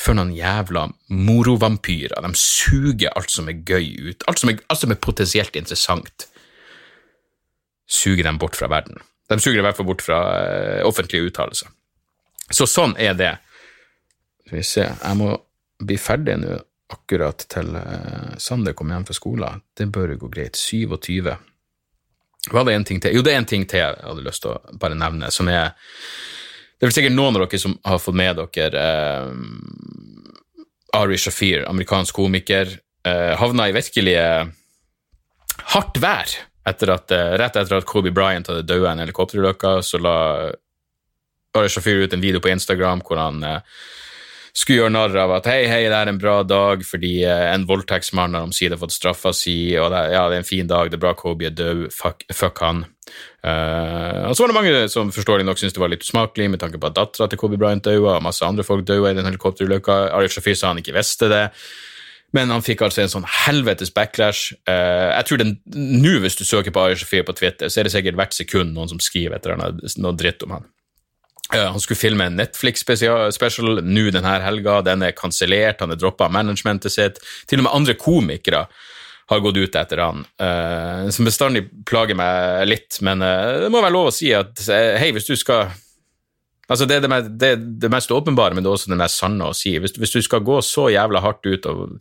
[0.00, 2.16] for noen jævla morovampyrer.
[2.24, 6.29] De suger alt som er gøy ut, alt som er, alt som er potensielt interessant.
[7.90, 9.00] Suger dem bort fra verden.
[9.30, 11.70] De suger i hvert fall bort fra uh, offentlige uttalelser.
[12.50, 13.30] Så sånn er det.
[14.46, 15.30] Skal vi se, jeg må
[15.80, 16.58] bli ferdig nå
[16.90, 19.62] akkurat til uh, Sander kommer hjem fra skolen.
[19.78, 20.58] Det bør gå greit.
[20.58, 21.30] 27.
[22.50, 23.14] Var det en ting til?
[23.14, 25.74] Jo, det er en ting til jeg hadde lyst til å bare nevne, som er
[26.80, 28.84] det er vel sikkert noen av dere som har fått med dere
[29.28, 32.72] uh, Ari Shafir, amerikansk komiker,
[33.06, 34.16] havna i virkelig
[35.70, 36.32] hardt vær
[36.70, 39.78] etter at, eh, rett etter at Kobe Bryant hadde dødd i en helikopterulykke.
[39.86, 40.16] Så la
[41.58, 43.60] Ari Shafir ut en video på Instagram hvor han eh,
[44.54, 47.66] skulle gjøre narr av at hei, hei, det er en bra dag fordi eh, en
[47.68, 50.98] voldtektsmann har omsider fått straffa si, og det, ja, det er en fin dag, det
[50.98, 52.84] er bra Kobe er død, fuck, fuck han.
[53.42, 56.60] Uh, og så var det mange som forståelig nok syntes det var litt usmakelig med
[56.62, 59.26] tanke på at dattera til Kobe Bryant døde, og masse andre folk døde i den
[59.26, 60.02] helikopterulykka.
[60.18, 61.46] Arif Shafir sa han ikke visste det.
[62.36, 64.54] Men han fikk altså en sånn helvetes backlash.
[64.68, 67.94] Uh, jeg tror Nå, hvis du søker på Arif Shafir på Twitter, så er det
[67.94, 70.68] sikkert hvert sekund noen som skriver etter noe dritt om han.
[71.50, 74.76] Han skulle filme en Netflix-special nå denne helga.
[74.86, 77.18] Den er kansellert, han er droppa av managementet sitt.
[77.50, 78.68] Til og med andre komikere
[79.30, 83.00] har gått ut etter han, uh, som bestandig plager meg litt.
[83.06, 85.72] Men det må være lov å si at hei, hvis du skal
[86.70, 89.48] Altså, det er det, det, det, mest åpenbare, men det er også det mest sanne
[89.50, 89.74] å si.
[89.82, 91.98] Hvis, hvis du skal gå så jævla hardt ut og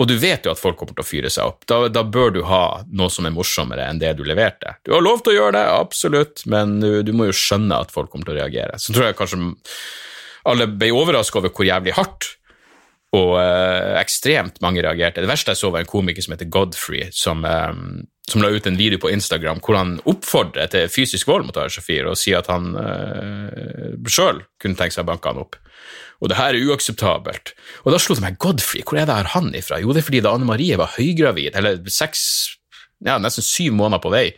[0.00, 2.32] og du vet jo at folk kommer til å fyre seg opp, da, da, bør
[2.34, 4.74] du ha noe som er morsommere enn det du leverte.
[4.82, 7.92] Du har lov til å gjøre det, absolutt, men du, du må jo skjønne at
[7.94, 8.80] folk kommer til å reagere.
[8.82, 9.52] Så tror jeg kanskje
[10.50, 12.32] alle ble overraska over hvor jævlig hardt
[13.12, 15.20] og eh, ekstremt mange reagerte.
[15.20, 17.74] Det verste jeg så, var en komiker som heter Godfrey, som, eh,
[18.30, 22.08] som la ut en video på Instagram hvor han oppfordrer til fysisk vold mot Al-Shafir
[22.08, 25.60] og sier at han eh, sjøl kunne tenke seg å banke han opp
[26.22, 27.50] og det her er uakseptabelt.
[27.82, 29.80] Og da slo det meg Godfrey, hvor er det her han ifra?
[29.82, 32.22] Jo, det er fordi da Anne Marie var høygravid, eller seks,
[33.02, 34.28] ja, nesten syv måneder på vei,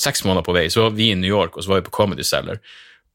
[0.00, 1.96] seks måneder på vei, så var vi i New York, og så var vi på
[1.98, 2.62] Comedy Cellar.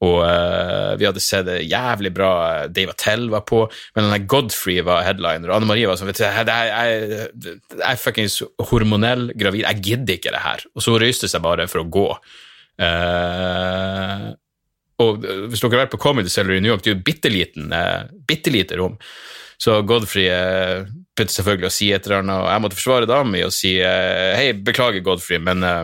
[0.02, 2.32] Og uh, vi hadde sett det jævlig bra,
[2.74, 6.18] Dave Attell var på, men denne Godfrey var headliner, og Anne Marie var sånn vet
[6.18, 8.40] du, jeg, jeg, jeg er fuckings
[8.72, 10.66] hormonell gravid, jeg gidder ikke det her.
[10.74, 12.08] Og så røyste seg bare for å gå.
[12.82, 14.32] Uh,
[15.02, 17.06] og eh, hvis dere har vært på Comedy Cellar i New York, det er jo
[17.08, 18.98] bitte liten, eh, bitte lite rom.
[19.62, 23.36] Så Godfrey eh, begynte selvfølgelig å si et eller annet, og jeg måtte forsvare dama
[23.36, 25.84] mi og si eh, hei, beklager, Godfrey, men eh,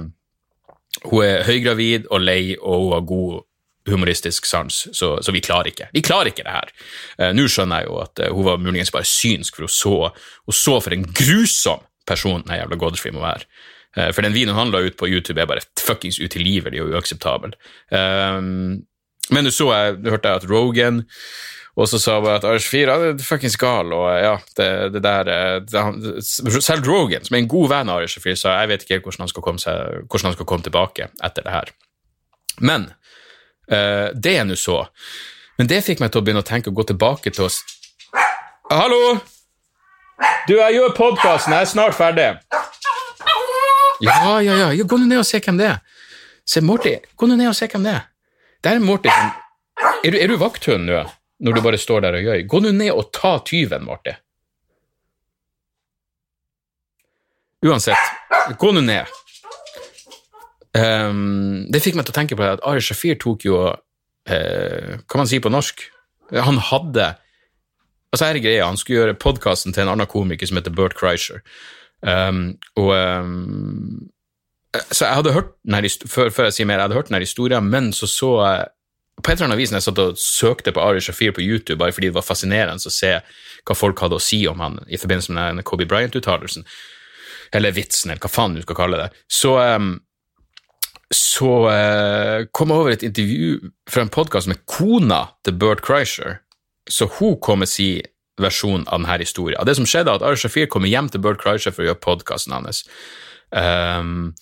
[1.06, 3.47] hun er høygravid og lei, og hun har god
[3.92, 6.74] humoristisk sans, så, så, vi klarer ikke Vi klarer ikke det her.
[7.20, 9.96] Uh, Nå skjønner jeg jo at uh, hun var muligens bare synsk, for hun så,
[10.48, 13.48] hun så for en grusom person den jævla Godfrey må være.
[13.98, 17.56] Uh, for den videoen han la ut på YouTube, er bare fuckings utilgivelig og uakseptabel.
[17.92, 18.86] Um,
[19.34, 21.04] men du så jeg, du hørte jeg at Rogan
[21.78, 25.02] Og så sa hun at Ari Shafir han er fuckings gal, og ja, det, det
[25.06, 28.72] der eh, det, han, Selv Rogan, som er en god venn av Ars4, sa jeg
[28.72, 31.74] vet ikke hvordan han seg, hvordan han skal komme tilbake etter det her.
[32.66, 33.07] Men eh,
[33.68, 34.86] det er nå så.
[35.58, 37.60] Men det fikk meg til å begynne å tenke og gå tilbake til oss
[38.68, 39.18] Hallo!
[40.48, 42.26] Du, jeg gjør podkasten, jeg er snart ferdig.
[44.04, 45.78] Ja, ja, ja, ja gå nå ned og se hvem det er.
[46.48, 48.06] Se, Morty, gå nå ned og se hvem det er.
[48.64, 51.04] Det er Morty Er du, er du vakthund nå,
[51.44, 52.44] når du bare står der og gjør?
[52.50, 54.16] Gå nå ned og ta tyven, Morty.
[57.68, 58.12] Uansett,
[58.60, 59.16] gå nå ned.
[60.78, 65.18] Um, det fikk meg til å tenke på at Ari Shafir tok jo uh, Hva
[65.18, 65.86] man si på norsk?
[66.36, 67.16] Han hadde
[68.12, 70.96] Altså, her er greia, han skulle gjøre podkasten til en annen komiker som heter Bert
[70.96, 71.42] Kreischer.
[72.00, 74.08] Um, og um,
[74.92, 77.68] Så jeg hadde hørt denne, før, før, jeg sier mer, jeg hadde hørt denne historien,
[77.68, 78.70] men så så jeg
[79.18, 81.80] på et eller annet vis når jeg satt og søkte på Ari Shafir på YouTube,
[81.82, 83.16] bare fordi det var fascinerende å se
[83.66, 86.68] hva folk hadde å si om han i forbindelse med den Kobe Bryant-uttalelsen,
[87.58, 89.96] eller vitsen, eller hva faen du skal kalle det, så, um,
[91.14, 96.42] så eh, kom jeg over et intervju fra en podkast med kona til Bert Kreischer,
[96.90, 98.04] så hun kom med sin
[98.42, 99.64] versjon av denne historien.
[99.66, 102.54] Det som skjedde, at Ari Shafir kommer hjem til Bert Kreischer for å gjøre podkasten
[102.54, 102.84] hans.
[103.50, 104.36] Um,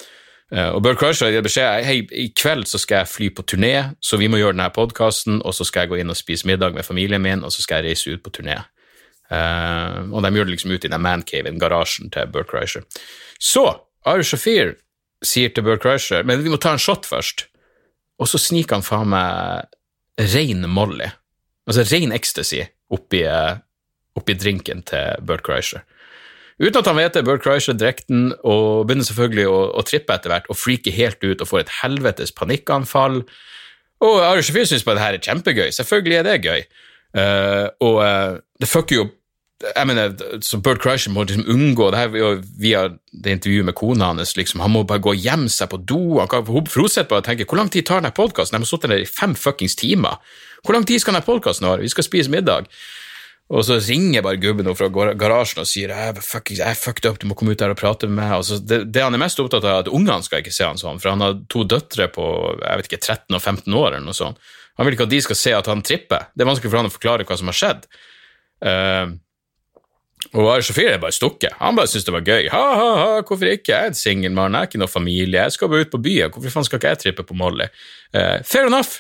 [0.52, 3.74] og Bert Kreischer gir beskjed hei, i kveld så skal jeg fly på turné,
[4.04, 6.76] så vi må gjøre denne podkasten, og så skal jeg gå inn og spise middag
[6.76, 8.60] med familien min, og så skal jeg reise ut på turné.
[9.32, 12.86] Uh, og de gjør det liksom ut i den mancaven, garasjen til Bert Kreischer.
[13.42, 13.66] Så
[14.06, 14.76] Ari Shafir
[15.24, 17.48] sier til Bert Kreischer men vi må ta en shot først,
[18.20, 19.70] og så sniker han faen meg
[20.34, 21.12] rein Molly
[21.66, 23.58] altså ren ecstasy oppi, eh,
[24.18, 25.84] oppi drinken til Bert Kreischer.
[26.62, 30.16] Uten at han vet det, Bert Kreischer drikker den og begynner selvfølgelig å, å trippe
[30.16, 33.24] etter hvert og freaker helt ut og får et helvetes panikkanfall.
[34.06, 35.68] Og Ari Shafir syns bare det her er kjempegøy.
[35.76, 36.64] Selvfølgelig er det gøy.
[37.16, 39.06] Uh, og uh, det fucker jo
[39.64, 40.12] jeg mener,
[40.44, 44.36] så Bert Kreischer må liksom unngå det her via det intervjuet med kona hans.
[44.36, 46.20] Liksom, han må bare gå og gjemme seg på do.
[46.20, 48.58] Han kan, sitter bare og tenker hvor lang tid tar denne podkasten?
[48.58, 50.20] De har sittet der i fem fuckings timer.
[50.66, 51.86] Hvor lang tid skal denne podkasten vare?
[51.86, 52.68] Vi skal spise middag.
[53.54, 56.14] Og så ringer bare gubben fra garasjen og sier jeg
[56.66, 58.40] er fucked up, du må komme ut der og prate med meg.
[58.44, 60.82] Så det, det, han er mest opptatt av, er at ungene skal ikke se han
[60.82, 62.26] sånn, for han har to døtre på
[62.58, 63.92] jeg vet ikke, 13 og 15 år.
[63.94, 64.42] eller noe sånt.
[64.76, 66.32] Han vil ikke at de skal se at han tripper.
[66.34, 67.86] Det er vanskelig for han å forklare hva som har skjedd.
[68.66, 69.14] Uh,
[70.36, 71.56] og Sofie er bare stukket.
[71.62, 72.50] Han bare syntes det var gøy.
[72.52, 73.72] Ha-ha-ha, hvorfor ikke?
[73.72, 76.02] Jeg er en singel mann, jeg er ikke noe familie, jeg skal bare ut på
[76.04, 77.70] byen, hvorfor faen skal ikke jeg trippe på Molly?
[78.12, 79.00] Uh, fair enough.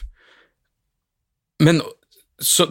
[1.63, 1.82] Men
[2.39, 2.69] så,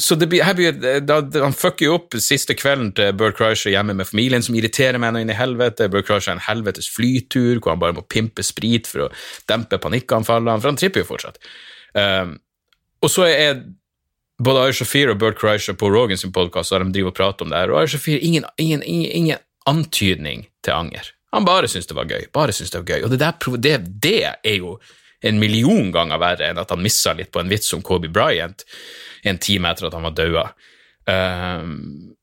[0.00, 3.72] så det blir, her blir da, Han fucker jo opp siste kvelden til Bert Kreischer
[3.74, 5.90] hjemme med familien, som irriterer meg nå inn i helvete.
[5.92, 9.12] Bert Kreischer er en helvetes flytur hvor han bare må pimpe sprit for å
[9.50, 11.40] dempe panikkanfallene, for han tripper jo fortsatt.
[11.96, 12.36] Uh,
[13.04, 13.60] og så er
[14.42, 17.44] både Ayer Shafir og Bert Kreischer på Rogan sin podkast har de driver og pratet
[17.44, 21.12] om det her, og Ayer Shafir ingen, ingen, ingen, ingen antydning til anger.
[21.34, 22.28] Han bare syntes det var gøy.
[22.32, 23.04] bare syntes Det var gøy.
[23.04, 24.78] Og det, der, det, det, er jo
[25.24, 28.62] en million ganger verre enn at han missa litt på en vits om Kobe Bryant
[29.24, 30.44] en time etter at han var daua.
[31.08, 32.14] Um,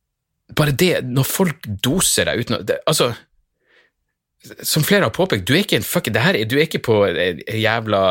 [0.56, 3.12] bare det, når folk doser deg uten å Altså,
[4.66, 7.02] som flere har påpekt, du er ikke en fuck, det her, du er ikke på
[7.10, 8.02] en jævla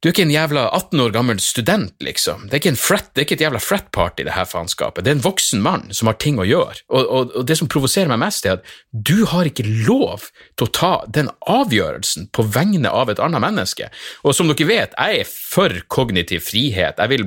[0.00, 2.46] du er ikke en jævla 18 år gammel student, liksom.
[2.48, 5.04] Det er ikke, frat, det er ikke et jævla frat-party, det her faenskapet.
[5.04, 6.78] Det er en voksen mann som har ting å gjøre.
[6.88, 10.64] Og, og, og, det som provoserer meg mest, er at du har ikke lov til
[10.64, 13.90] å ta den avgjørelsen på vegne av et annet menneske.
[14.24, 16.96] Og som dere vet, jeg er for kognitiv frihet.
[16.96, 17.26] Jeg vil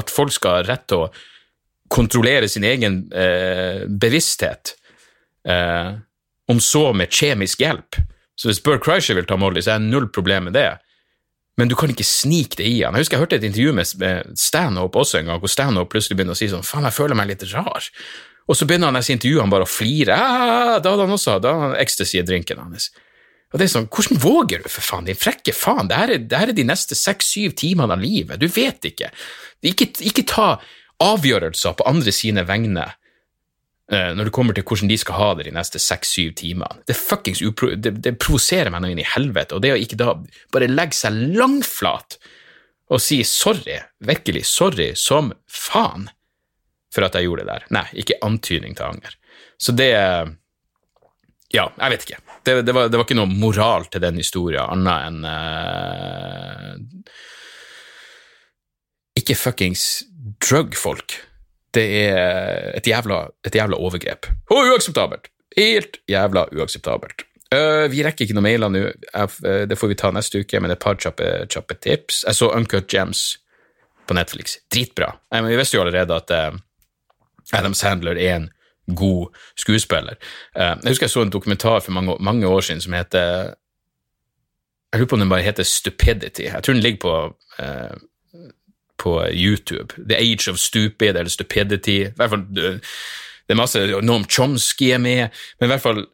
[0.00, 1.10] at folk skal ha rett til å
[1.92, 4.72] kontrollere sin egen eh, bevissthet,
[5.44, 5.92] eh,
[6.48, 8.00] om så med kjemisk hjelp.
[8.32, 10.70] Så hvis Burr Kreischer vil ta Molly, så er jeg null problem med det
[11.60, 12.96] men du kan ikke snike det i han.
[12.96, 16.34] Jeg husker jeg hørte et intervju med Stanhope også en gang, hvor Stanhope plutselig begynner
[16.34, 17.90] å si sånn faen, jeg føler meg litt rar.
[18.50, 20.16] Og så begynner han i intervjuet bare å flire.
[20.18, 22.90] Ah, da hadde han også da hadde han ecstasy i drinken hans.
[23.54, 25.86] Og det er sånn, Hvordan våger du, for faen, din frekke faen?
[25.88, 28.42] Det her er, det er de neste seks-syv timene av livet.
[28.42, 29.12] Du vet ikke.
[29.64, 30.48] Ikke, ikke ta
[31.04, 32.88] avgjørelser på andre sine vegne
[33.92, 36.80] når det kommer til hvordan de skal ha det de neste seks-syv timene.
[36.88, 36.96] Det
[37.84, 40.14] det, det provoserer meg noe inn i helvete, og det å ikke da
[40.54, 42.16] bare legge seg langflat
[42.92, 46.08] og si sorry, virkelig sorry som faen
[46.94, 47.66] for at jeg gjorde det der.
[47.74, 49.18] Nei, ikke antydning til anger.
[49.58, 49.92] Så det
[51.54, 52.20] Ja, jeg vet ikke.
[52.44, 56.74] Det, det, var, var, ikke noe moral til den historien, annet enn uh,
[59.20, 60.02] Ikke fuckings
[60.42, 61.14] drug folk
[61.74, 64.28] det er et jævla, et jævla overgrep.
[64.50, 65.30] Og uakseptabelt!
[65.56, 67.26] Helt jævla uakseptabelt.
[67.54, 68.80] Uh, vi rekker ikke noen mailer nå,
[69.14, 72.24] uh, det får vi ta neste uke, men et par kjappe, kjappe tips.
[72.26, 73.38] Jeg så Uncut Gems.
[74.06, 74.58] på Netflix.
[74.68, 75.14] Dritbra.
[75.32, 76.58] Men vi visste jo allerede at uh,
[77.56, 78.50] Adam Sandler er en
[78.96, 80.18] god skuespiller.
[80.52, 83.54] Uh, jeg husker jeg så en dokumentar for mange, mange år siden som heter
[84.92, 86.42] Jeg lurer på om den bare heter Stupidity.
[86.42, 87.14] Jeg tror den ligger på
[89.00, 89.94] på YouTube.
[90.08, 92.00] The Age of Stupid eller Stupidity.
[92.06, 96.04] I hvert fall, det er masse Noam Chomsky er med, men i hvert fall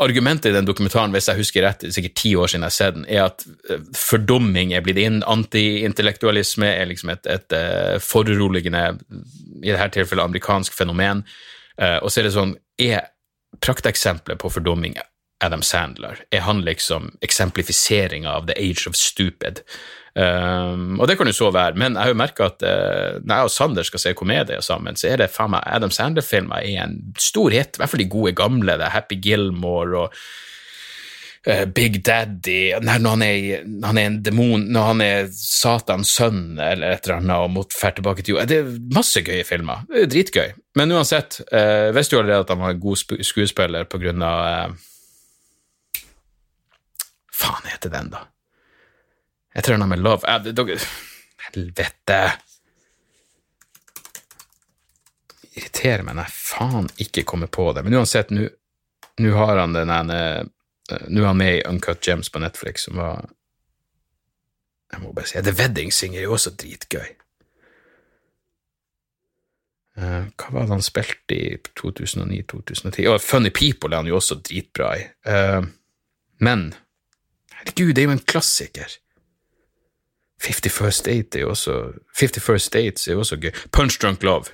[0.00, 2.96] argumentet i den dokumentaren, hvis jeg husker rett, sikkert ti år siden jeg har sett
[2.98, 5.22] den, er at eh, fordumming er blitt inn.
[5.24, 8.84] Antiintellektualisme er liksom et, et, eh, foruroligende,
[9.62, 11.24] i dette tilfellet amerikansk fenomen.
[11.80, 13.06] Og så er det sånn, er
[13.64, 14.98] prakteksempelet på fordumming
[15.40, 16.18] Adam Sandler?
[16.30, 19.62] Er han liksom eksemplifiseringa av the age of stupid?
[20.10, 23.30] Um, og det kan jo så være, men jeg har jo merka at uh, når
[23.30, 26.84] jeg og Sander skal se komedier sammen, så er det faen meg Adam Sandler-filmer er
[26.84, 27.76] en stor hit.
[27.76, 28.78] I hvert fall de gode gamle.
[28.80, 30.16] det er Happy Gilmore og
[31.46, 36.16] uh, Big Daddy Nei, når han, er, han er en demon, når han er Satans
[36.18, 38.50] sønn eller et eller annet og måtte fære tilbake til jord.
[38.50, 39.86] Det er masse gøye filmer.
[39.92, 40.58] Det er dritgøy.
[40.80, 44.42] Men uansett, uh, visste jo allerede at han var en god skuespiller på grunn av
[44.74, 44.86] uh,
[47.40, 48.26] Faen heter den, da?
[49.54, 50.78] Jeg tror han har med Love jeg dere,
[51.50, 52.20] Helvete!
[55.58, 57.82] Irriterer meg når jeg faen ikke kommer på det.
[57.84, 60.20] Men uansett, nå har han den ene
[60.90, 63.28] Nå er han med i Uncut Gems på Netflix, som var
[64.90, 67.10] Jeg må bare si The Wedding Singer er jo også dritgøy.
[70.00, 73.06] Uh, hva var det han spilte i 2009-2010?
[73.10, 75.04] Oh, Funny People er han jo også dritbra i.
[75.28, 75.66] Uh,
[76.42, 76.72] men
[77.58, 78.96] herregud, det er jo en klassiker.
[80.40, 83.50] Fifty First Date er jo også Fifty First Dates er jo også gøy.
[83.72, 84.44] Punch Drunk Love.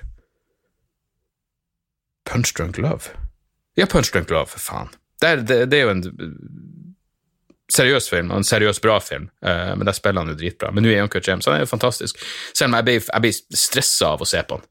[2.25, 3.15] Punch Drunk Love?
[3.77, 4.89] Ja, Punch Drunk Love, for faen.
[5.21, 6.03] Det er, det, det er jo en
[7.73, 10.71] seriøs film, og en seriøs bra film, uh, men der spiller han jo dritbra.
[10.71, 12.19] Men nå er Uncut James, han er jo fantastisk.
[12.53, 14.67] Selv om jeg blir, jeg blir stressa av å se på han.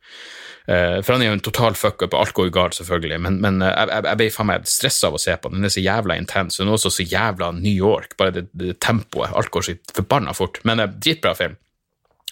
[0.66, 3.60] Uh, for han er jo en total fuck-up, og alt går galt, selvfølgelig, men, men
[3.62, 5.60] jeg, jeg, jeg, ble stressa av å se på den.
[5.60, 8.74] Den er så jævla intens, den er også så jævla New York, bare det, det
[8.82, 9.30] tempoet.
[9.38, 10.58] Alt går så forbanna fort.
[10.66, 11.54] Men eh, dritbra film.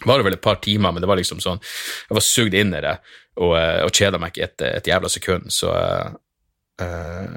[0.01, 2.75] Det var vel et par timer, men det var liksom sånn Jeg var sugd inn
[2.75, 2.97] i det
[3.39, 5.73] og, og kjeda meg ikke et, et, jævla sekund, så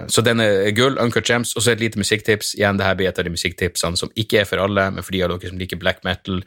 [0.09, 1.51] så den er gull, Uncut Gems.
[1.53, 2.55] Og så et lite musikktips.
[2.57, 5.13] Igjen, det her blir et av de musikktipsene som ikke er for alle, men for
[5.13, 6.41] de av dere som liker black metal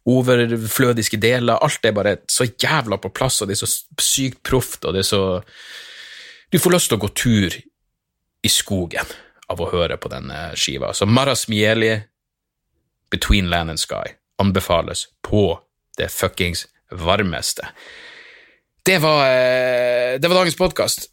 [0.10, 1.62] overflødiske deler.
[1.62, 3.70] Alt er bare så jævla på plass, og det er så
[4.02, 5.22] sykt proft, og det er så
[6.48, 7.56] du får lyst til å gå tur
[8.48, 9.10] i skogen
[9.52, 10.94] av å høre på denne skiva.
[10.96, 11.96] Så Maras Mieli,
[13.12, 15.60] Between Land and Sky, anbefales på
[15.98, 17.68] det fuckings varmeste.
[18.88, 21.10] Det var, eh, det var dagens podkast.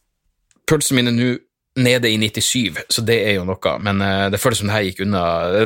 [0.70, 1.32] Pulsen min er nå
[1.76, 4.84] nede i 97, så det er jo noe, men uh, det føles som det her
[4.86, 5.22] gikk unna.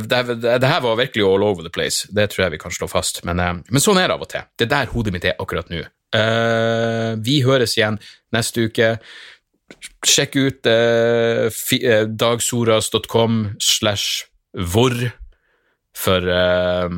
[0.09, 3.21] Det, her var virkelig all over the place, det tror jeg vi kan slå fast,
[3.29, 4.47] men, uh, men sånn er det av og til.
[4.57, 5.85] Det er der hodet mitt er akkurat nå.
[7.21, 7.99] Vi høres igjen
[8.33, 8.87] neste uke.
[10.07, 11.49] Sjekk ut eh,
[11.83, 14.95] eh dagsoras.com slash hvor
[15.97, 16.89] for, eh,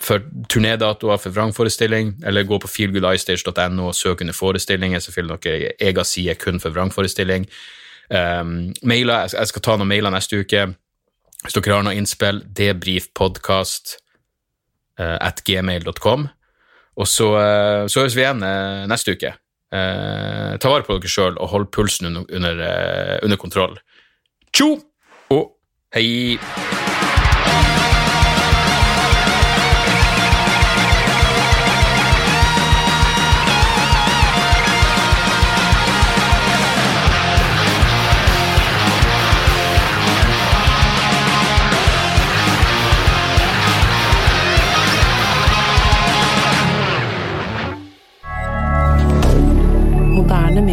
[0.00, 6.04] for turnédatoer for vrangforestilling, eller gå på feelgoodistage.no og søk under forestillinger, finner dere egen
[6.04, 7.46] side kun for vrangforestilling.
[8.10, 10.64] Um, mailer, jeg skal ta noen mailer neste uke.
[11.44, 14.00] Hvis dere har noe innspill, debrifpodkast
[14.98, 16.26] uh, at gmail.com.
[16.96, 17.28] Og så,
[17.86, 18.42] så høres vi igjen
[18.90, 19.30] neste uke.
[19.70, 23.78] Eh, ta vare på dere sjøl og hold pulsen under, under, eh, under kontroll.
[24.50, 24.74] Tjo
[25.30, 25.44] og
[25.94, 26.79] hei!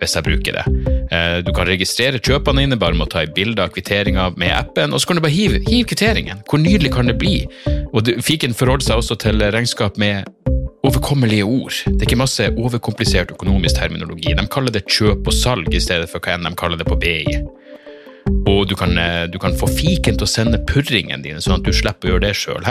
[0.00, 0.64] hvis jeg bruker det.
[1.12, 4.54] Eh, du kan registrere kjøpene dine bare med å ta et bilde av kvitteringa med
[4.54, 6.42] appen, og så kan du bare hive, hive kvitteringen.
[6.48, 7.40] Hvor nydelig kan det bli?
[7.92, 10.28] Og Fiken forholder seg også til regnskap med
[10.86, 11.74] overkommelige ord.
[11.86, 14.34] Det er ikke masse overkomplisert økonomisk terminologi.
[14.36, 16.98] De kaller det kjøp og salg i stedet for hva enn de kaller det på
[17.00, 17.38] BI.
[18.48, 21.66] Og du kan, eh, du kan få fiken til å sende purringen dine, sånn at
[21.66, 22.64] du slipper å gjøre det sjøl.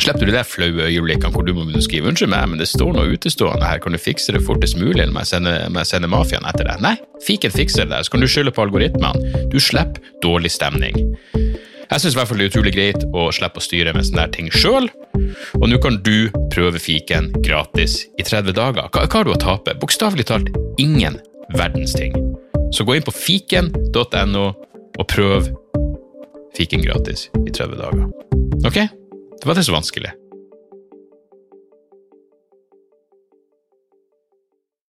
[0.00, 2.92] Slipper du de der flaue øyeblikkene hvor du må skrive 'unnskyld meg, men det står
[2.96, 6.48] noe utestående her, kan du fikse det fortest mulig', eller må jeg sende, sende mafiaen
[6.48, 6.80] etter deg?
[6.80, 9.48] Nei, fiken fikser det der, så kan du skylde på algoritmene.
[9.50, 10.96] Du slipper dårlig stemning.
[11.86, 14.90] Jeg syns det er utrolig greit å slippe å styre med sånne ting sjøl,
[15.54, 18.90] og nå kan du prøve fiken gratis i 30 dager.
[18.90, 19.78] Hva, hva har du å tape?
[19.78, 20.50] Bokstavelig talt
[20.82, 21.20] ingen
[21.54, 22.35] verdens ting.
[22.72, 24.44] Så gå inn på fiken.no
[24.96, 25.50] og prøv
[26.56, 28.06] fiken gratis i 30 dager.
[28.66, 28.78] Ok?
[29.36, 30.12] Det var ikke så vanskelig.